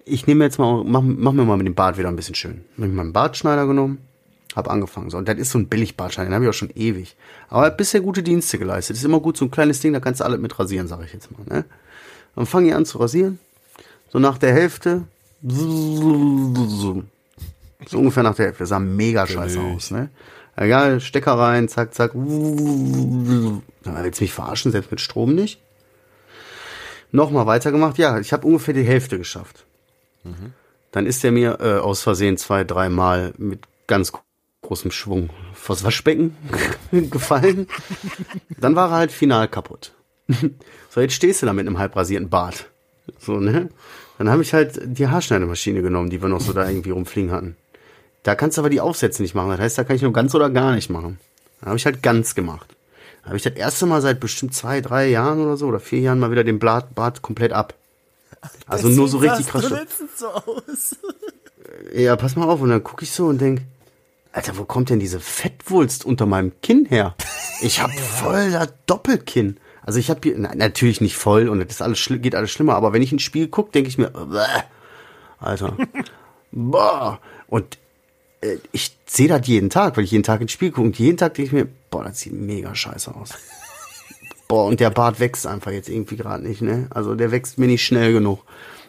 [0.09, 2.65] Ich nehme jetzt mal, mach, mach mir mal mit dem Bart wieder ein bisschen schön.
[2.79, 3.99] Hab ich meinen Bartschneider genommen,
[4.57, 5.11] hab angefangen.
[5.11, 7.17] So, und das ist so ein Billig-Bartschneider, den habe ich auch schon ewig.
[7.49, 8.97] Aber er hat bisher gute Dienste geleistet.
[8.97, 11.13] ist immer gut, so ein kleines Ding, da kannst du alles mit rasieren, sage ich
[11.13, 11.45] jetzt mal.
[11.45, 11.65] Ne?
[12.35, 13.39] Dann fange ich an zu rasieren.
[14.11, 15.05] So nach der Hälfte.
[15.43, 17.03] So
[17.93, 18.63] ungefähr nach der Hälfte.
[18.63, 20.09] Das sah mega scheiße aus, ne?
[20.57, 22.13] Egal, Stecker rein, zack, zack.
[22.15, 25.61] Dann willst du mich verarschen, selbst mit Strom nicht.
[27.13, 27.97] Nochmal weitergemacht.
[27.99, 29.65] Ja, ich habe ungefähr die Hälfte geschafft.
[30.93, 34.13] Dann ist er mir äh, aus Versehen zwei, dreimal mit ganz
[34.63, 36.37] großem Schwung vors Waschbecken
[36.91, 37.69] gefallen.
[38.59, 39.93] Dann war er halt final kaputt.
[40.91, 42.69] so, jetzt stehst du da mit einem halb rasierten Bart.
[43.19, 43.71] So, ne?
[44.19, 47.57] Dann habe ich halt die Haarschneidemaschine genommen, die wir noch so da irgendwie rumfliegen hatten.
[48.25, 49.51] Da kannst du aber die Aufsätze nicht machen.
[49.51, 51.19] Das heißt, da kann ich nur ganz oder gar nicht machen.
[51.61, 52.75] Da habe ich halt ganz gemacht.
[53.23, 56.01] Da habe ich das erste Mal seit bestimmt zwei, drei Jahren oder so oder vier
[56.01, 57.75] Jahren mal wieder den Bart, Bart komplett ab.
[58.67, 59.73] Also nur so richtig krass.
[60.17, 60.97] so aus.
[61.95, 62.61] Ja, pass mal auf.
[62.61, 63.63] Und dann gucke ich so und denk,
[64.33, 67.15] Alter, wo kommt denn diese Fettwulst unter meinem Kinn her?
[67.61, 69.59] Ich hab voll das Doppelkinn.
[69.83, 72.93] Also ich habe hier, na, natürlich nicht voll und das alles, geht alles schlimmer, aber
[72.93, 74.45] wenn ich ins Spiel gucke, denke ich mir, bäh,
[75.39, 75.77] Alter,
[76.53, 77.21] boah.
[77.47, 77.79] Und
[78.43, 81.17] äh, ich sehe das jeden Tag, weil ich jeden Tag ins Spiel gucke und jeden
[81.17, 83.31] Tag denke ich mir, boah, das sieht mega scheiße aus.
[84.49, 86.87] Boah, und der Bart wächst einfach jetzt irgendwie gerade nicht, ne?
[86.91, 88.45] Also der wächst mir nicht schnell genug.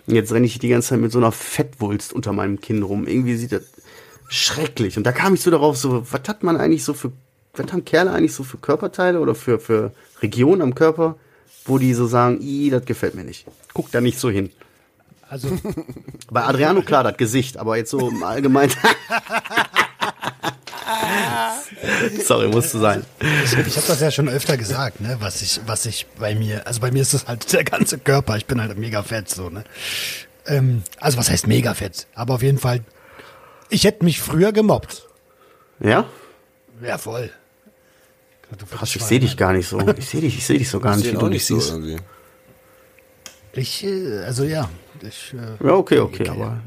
[0.08, 3.06] Und jetzt renne ich die ganze Zeit mit so einer Fettwulst unter meinem Kinn rum.
[3.06, 3.64] Irgendwie sieht das
[4.30, 4.98] schrecklich.
[4.98, 7.12] Und da kam ich so darauf, so, was hat man eigentlich so für,
[7.54, 9.92] was haben Kerle eigentlich so für Körperteile oder für, für
[10.22, 11.18] Regionen am Körper,
[11.66, 13.46] wo die so sagen, i, das gefällt mir nicht.
[13.74, 14.50] Guck da nicht so hin.
[15.30, 15.50] Also,
[16.32, 18.72] Bei Adriano klar, das Gesicht, aber jetzt so im Allgemeinen.
[22.26, 23.04] Sorry, musste sein.
[23.44, 26.66] ich, ich habe das ja schon öfter gesagt, ne, was ich, was ich bei mir,
[26.68, 28.38] also bei mir ist das halt der ganze Körper.
[28.38, 29.64] Ich bin halt mega fett, so, ne.
[30.46, 32.08] Ähm, also was heißt mega fett?
[32.16, 32.82] Aber auf jeden Fall,
[33.70, 35.08] ich hätte mich früher gemobbt.
[35.80, 36.06] Ja?
[36.82, 37.30] Ja, voll.
[38.58, 39.80] Du Krass, ich sehe dich gar nicht so.
[39.98, 41.70] Ich sehe dich, ich sehe dich so gar nicht, wie du dich so siehst.
[41.72, 41.98] irgendwie.
[43.54, 44.70] Ich, äh, also ja.
[45.02, 46.60] Ich, äh, Ja, okay, okay, ich- aber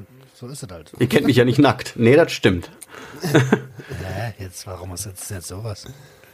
[0.42, 0.90] So ist es halt.
[0.98, 1.92] ihr kennt mich ja nicht nackt.
[1.94, 2.68] Nee, das stimmt.
[3.22, 5.84] Hä, jetzt, warum erzählst du jetzt sowas?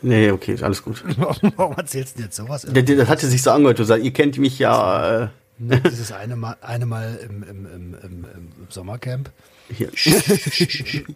[0.01, 1.05] Nee, okay, ist alles gut.
[1.57, 2.67] warum erzählst du jetzt sowas?
[2.73, 5.29] Das, das hatte sich so angehört, du sagst, ihr kennt mich ja, äh,
[5.59, 9.31] Dieses eine Mal, eine Mal im, im, im, im, im Sommercamp.
[9.77, 9.91] hier.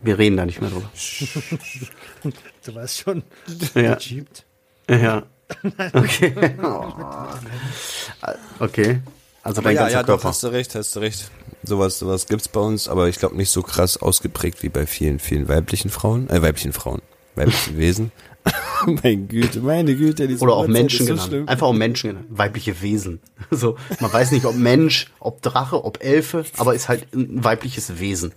[0.03, 0.91] Wir reden da nicht mehr drüber.
[2.67, 3.23] Du weißt schon,
[3.75, 3.99] Ja.
[3.99, 4.45] schiebt.
[4.91, 5.23] Ja.
[5.95, 6.35] Okay.
[8.59, 9.01] Okay.
[9.43, 10.29] Also Aber dein ja, ganzer ja, doch, Körper.
[10.29, 11.31] hast du recht, hast du recht.
[11.65, 15.19] Sowas, sowas gibt's bei uns, aber ich glaube nicht so krass ausgeprägt wie bei vielen,
[15.19, 17.03] vielen weiblichen Frauen, äh, weiblichen Frauen,
[17.37, 18.13] weiblichen Wesen.
[18.87, 21.29] meine Güte, meine Güte, diese Oder auch Menschen so genannt.
[21.29, 21.49] schlimm.
[21.49, 22.27] Einfach auch Menschen genannt.
[22.31, 23.21] Weibliche Wesen.
[23.51, 27.99] So, man weiß nicht, ob Mensch, ob Drache, ob Elfe, aber ist halt ein weibliches
[28.01, 28.33] Wesen.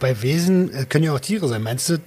[0.00, 1.62] Bei Wesen äh, können ja auch Tiere sein.
[1.62, 1.98] Meinst du,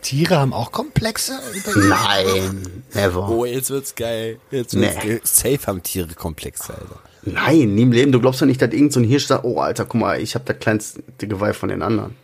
[0.00, 1.38] Tiere haben auch Komplexe?
[1.76, 3.28] Nein, never.
[3.28, 4.38] Oh, jetzt wird's geil.
[4.50, 5.08] Jetzt wird's Nee.
[5.08, 5.20] geil.
[5.24, 7.00] Safe haben Tiere Komplexe, Alter.
[7.32, 8.12] Nein, nie im Leben.
[8.12, 10.34] Du glaubst doch nicht, dass irgend so ein Hirsch sagt, oh Alter, guck mal, ich
[10.34, 12.14] habe das kleinste Geweih von den anderen.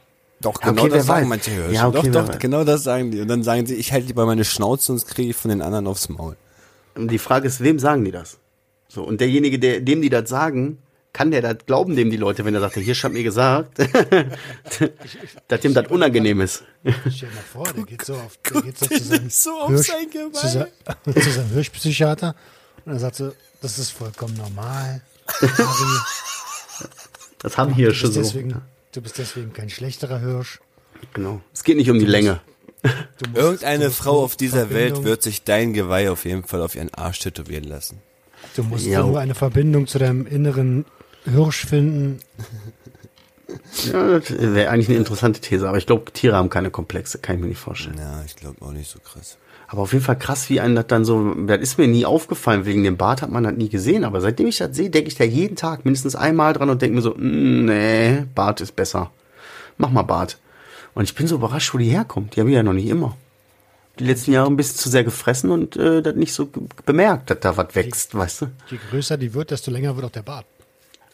[0.41, 1.29] Doch, Ja, genau okay, das sagen weiß.
[1.29, 1.73] manche Hirsche.
[1.73, 2.39] Ja, okay, doch, doch, weiß.
[2.39, 3.21] genau das sagen die.
[3.21, 5.87] Und dann sagen sie, ich halte lieber meine Schnauze, sonst kriege ich von den anderen
[5.87, 6.37] aufs Maul.
[6.97, 8.39] Und die Frage ist, wem sagen die das?
[8.89, 10.79] So, und derjenige, der, dem die das sagen,
[11.13, 13.79] kann der das glauben, dem die Leute, wenn er sagt, der Hirsch hat mir gesagt,
[15.49, 16.65] dass dem das unangenehm ist.
[16.83, 19.71] Stell dir mal vor, der geht so auf, der geht so zu seinem, so auf
[19.71, 20.67] Hirsch, sein Geweih.
[21.13, 22.35] zu seinem Hirschpsychiater
[22.85, 25.01] und er sagt so, das ist vollkommen normal.
[27.41, 28.21] Das haben du, Hirsche bist so.
[28.23, 28.61] deswegen,
[28.93, 30.61] du bist deswegen kein schlechterer Hirsch.
[31.13, 31.41] Genau.
[31.53, 32.41] Es geht nicht um die Länge.
[32.83, 32.91] Du
[33.31, 36.45] musst- Irgendeine du musst Frau auf dieser Welt Verbindung- wird sich dein Geweih auf jeden
[36.45, 38.03] Fall auf ihren Arsch tätowieren lassen.
[38.57, 39.03] Du musst Ja.
[39.03, 40.85] nur eine Verbindung zu deinem inneren
[41.25, 42.21] Hirsch finden.
[43.93, 47.37] Ja, das wäre eigentlich eine interessante These, aber ich glaube, Tiere haben keine Komplexe, kann
[47.37, 47.97] ich mir nicht vorstellen.
[47.99, 49.37] Ja, ich glaube auch nicht so krass.
[49.75, 52.65] Aber auf jeden Fall krass, wie einem das dann so, das ist mir nie aufgefallen,
[52.65, 55.17] wegen dem Bart hat man das nie gesehen, aber seitdem ich das sehe, denke ich
[55.17, 59.11] da jeden Tag mindestens einmal dran und denke mir so, mm, nee, Bart ist besser.
[59.77, 60.39] Mach mal Bart.
[60.95, 62.37] Und ich bin so überrascht, wo die herkommt.
[62.37, 63.17] Die habe ich ja noch nicht immer.
[63.99, 66.49] Die letzten Jahre ein bisschen zu sehr gefressen und äh, das nicht so
[66.87, 68.47] bemerkt, dass da was wächst, weißt du?
[68.71, 70.47] Je größer die wird, desto länger wird auch der Bart.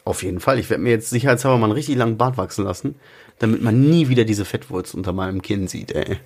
[0.05, 0.59] Auf jeden Fall.
[0.59, 2.93] Ich werde mir jetzt sicherheitshalber mal einen richtig langen Bart wachsen lassen,
[3.39, 6.19] damit man nie wieder diese Fettwurzel unter meinem Kinn sieht, ey.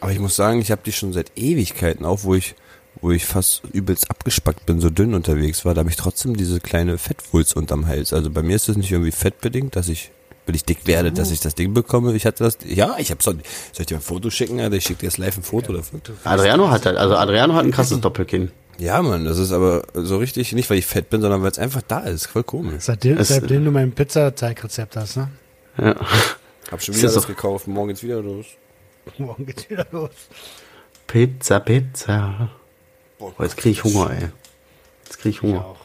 [0.00, 2.54] Aber ich muss sagen, ich habe die schon seit Ewigkeiten, auch wo ich,
[3.00, 6.60] wo ich fast übelst abgespackt bin, so dünn unterwegs war, da habe ich trotzdem diese
[6.60, 8.12] kleine Fettwulst unterm Hals.
[8.12, 10.10] Also bei mir ist das nicht irgendwie fettbedingt, dass ich,
[10.46, 12.14] wenn ich dick werde, dass ich das Ding bekomme.
[12.14, 13.40] Ich hatte das, ja, ich habe so, soll
[13.80, 14.58] ich dir ein Foto schicken?
[14.60, 14.76] Alter?
[14.76, 16.00] Ich schicke dir jetzt live ein Foto davon.
[16.24, 18.50] Adriano hat halt, also Adriano hat ein krasses Doppelkinn.
[18.78, 21.58] Ja, Mann, das ist aber so richtig, nicht weil ich fett bin, sondern weil es
[21.58, 22.24] einfach da ist.
[22.26, 22.84] Voll komisch.
[22.84, 25.28] Seitdem, Es- seitdem du mein Pizzateigrezept hast, ne?
[25.76, 25.94] Ja.
[26.70, 28.46] Hab schon wieder das das gekauft, morgen geht's wieder los.
[29.18, 30.10] Morgen geht's wieder los.
[31.06, 32.50] Pizza, Pizza.
[33.18, 34.28] Boah, jetzt kriege ich Hunger, ey.
[35.04, 35.64] Jetzt kriege ich Hunger.
[35.64, 35.76] auch.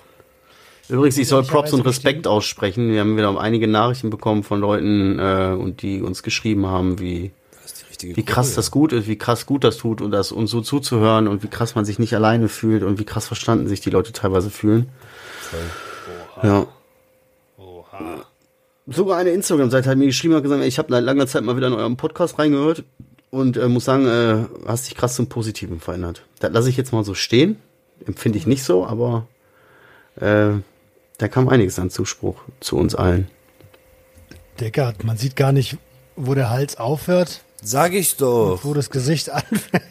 [0.88, 2.92] Übrigens, ich soll Props und Respekt aussprechen.
[2.92, 7.32] Wir haben wieder einige Nachrichten bekommen von Leuten, äh, und die uns geschrieben haben, wie,
[8.02, 10.62] wie krass Gruppe, das gut ist, wie krass gut das tut und das uns so
[10.62, 13.90] zuzuhören und wie krass man sich nicht alleine fühlt und wie krass verstanden sich die
[13.90, 14.90] Leute teilweise fühlen.
[16.44, 16.68] Ja.
[18.88, 21.68] Sogar eine Instagram-Seite hat mir geschrieben und gesagt, ich habe seit langer Zeit mal wieder
[21.68, 22.84] in eurem Podcast reingehört
[23.32, 26.24] und äh, muss sagen, äh, hast dich krass zum Positiven verändert.
[26.40, 27.58] Das lasse ich jetzt mal so stehen.
[28.06, 29.28] Empfinde ich nicht so, aber
[30.18, 30.52] äh,
[31.18, 33.28] da kam einiges an Zuspruch zu uns allen.
[34.60, 35.78] Digga, man sieht gar nicht,
[36.16, 38.60] wo der Hals aufhört, Sag ich doch.
[38.64, 39.84] wo das Gesicht anfängt.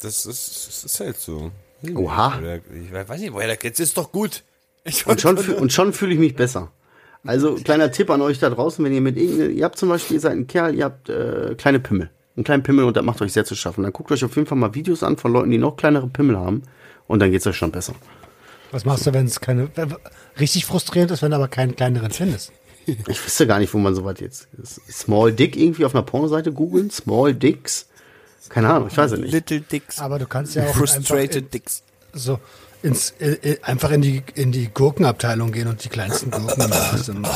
[0.00, 1.52] Das ist, das ist halt so.
[1.94, 2.40] Oha.
[2.74, 4.42] Ich weiß nicht, woher der jetzt ist doch gut.
[4.82, 6.72] Ich Und schon, fü- und schon fühle ich mich besser.
[7.26, 10.14] Also kleiner Tipp an euch da draußen, wenn ihr mit irgendeinem, ihr habt zum Beispiel,
[10.16, 12.10] ihr seid ein Kerl, ihr habt äh, kleine Pimmel.
[12.36, 13.82] Einen kleinen Pimmel und das macht euch sehr zu schaffen.
[13.82, 16.38] Dann guckt euch auf jeden Fall mal Videos an von Leuten, die noch kleinere Pimmel
[16.38, 16.62] haben
[17.08, 17.94] und dann geht's euch schon besser.
[18.70, 19.68] Was machst du, wenn es keine.
[19.74, 19.94] wenn-
[20.38, 22.52] Richtig frustrierend ist, wenn du aber keinen kleineren findest.
[22.86, 24.48] Ich wüsste gar nicht, wo man sowas jetzt.
[24.90, 26.90] Small Dick irgendwie auf einer Pornoseite googeln?
[26.90, 27.86] Small Dicks?
[28.48, 29.32] Keine Ahnung, ich weiß es nicht.
[29.32, 29.98] Little Dicks.
[29.98, 31.82] Aber du kannst ja auch Frustrated Dicks.
[32.14, 32.38] so
[32.82, 37.28] ins, äh, äh, einfach in die, in die Gurkenabteilung gehen und die kleinsten Gurken sind.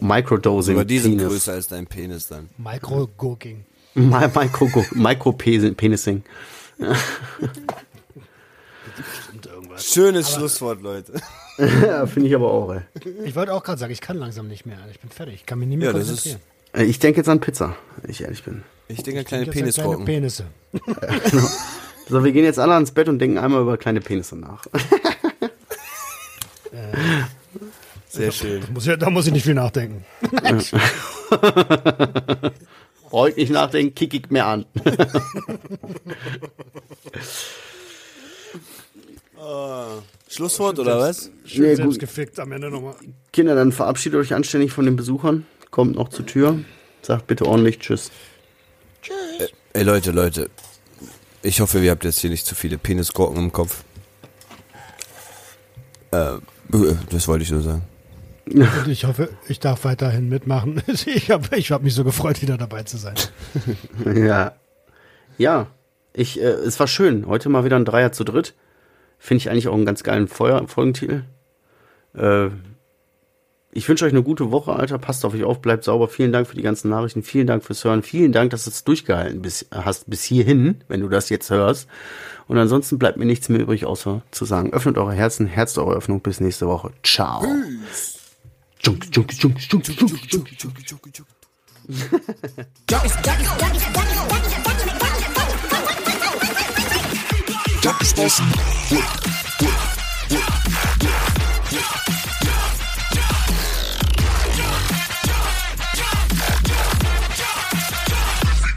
[0.00, 0.76] Microdosing.
[0.76, 1.28] Aber die sind Penis.
[1.32, 2.48] größer als dein Penis dann.
[2.58, 3.64] Micro-Gurking.
[3.94, 6.22] Mi- Micro, Micro-Penising.
[9.78, 11.12] Schönes Schlusswort, Leute.
[11.58, 12.80] Ja, finde ich aber auch, ey.
[13.24, 14.78] Ich wollte auch gerade sagen, ich kann langsam nicht mehr.
[14.90, 15.34] Ich bin fertig.
[15.34, 16.40] Ich kann mich nicht mehr Ja, das ist- konzentrieren.
[16.72, 18.62] Äh, Ich denke jetzt an Pizza, wenn ich ehrlich bin.
[18.88, 20.06] Ich denke an kleine Ich denke an Penisgurken.
[20.06, 20.44] Penisse.
[22.10, 24.64] So, wir gehen jetzt alle ans Bett und denken einmal über kleine Penisse nach.
[28.08, 28.64] Sehr schön.
[28.74, 30.04] Muss ja, da muss ich nicht viel nachdenken.
[33.10, 34.66] Brauche ich nicht nachdenken, kick ich mir an.
[40.28, 41.30] Schlusswort oder was?
[41.44, 42.00] Schön Nee, selbst gut.
[42.00, 42.94] gefickt am Ende nochmal.
[43.32, 45.46] Kinder, dann verabschiedet euch anständig von den Besuchern.
[45.70, 46.58] Kommt noch zur Tür.
[47.02, 48.10] Sagt bitte ordentlich Tschüss.
[49.72, 50.50] Ey Leute, Leute.
[51.42, 53.84] Ich hoffe, ihr habt jetzt hier nicht zu viele Penisgurken im Kopf.
[56.10, 56.32] Äh,
[57.10, 57.82] das wollte ich nur sagen.
[58.46, 60.82] Und ich hoffe, ich darf weiterhin mitmachen.
[61.06, 63.14] Ich habe ich hab mich so gefreut, wieder dabei zu sein.
[64.14, 64.52] Ja.
[65.38, 65.68] Ja.
[66.12, 67.26] Ich, äh, es war schön.
[67.26, 68.54] Heute mal wieder ein Dreier zu dritt.
[69.18, 71.22] Finde ich eigentlich auch einen ganz geilen Feuer Folgentitel.
[72.14, 72.48] Äh,
[73.72, 74.98] ich wünsche euch eine gute Woche, Alter.
[74.98, 76.08] Passt auf euch auf, bleibt sauber.
[76.08, 77.22] Vielen Dank für die ganzen Nachrichten.
[77.22, 78.02] Vielen Dank fürs Hören.
[78.02, 81.88] Vielen Dank, dass du es durchgehalten bis, hast bis hierhin, wenn du das jetzt hörst.
[82.48, 85.94] Und ansonsten bleibt mir nichts mehr übrig, außer zu sagen, öffnet eure Herzen, Herz eure
[85.94, 86.20] Öffnung.
[86.20, 86.90] Bis nächste Woche.
[87.04, 87.46] Ciao.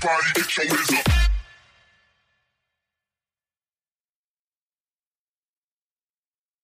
[0.05, 1.32] Everybody get your hands up.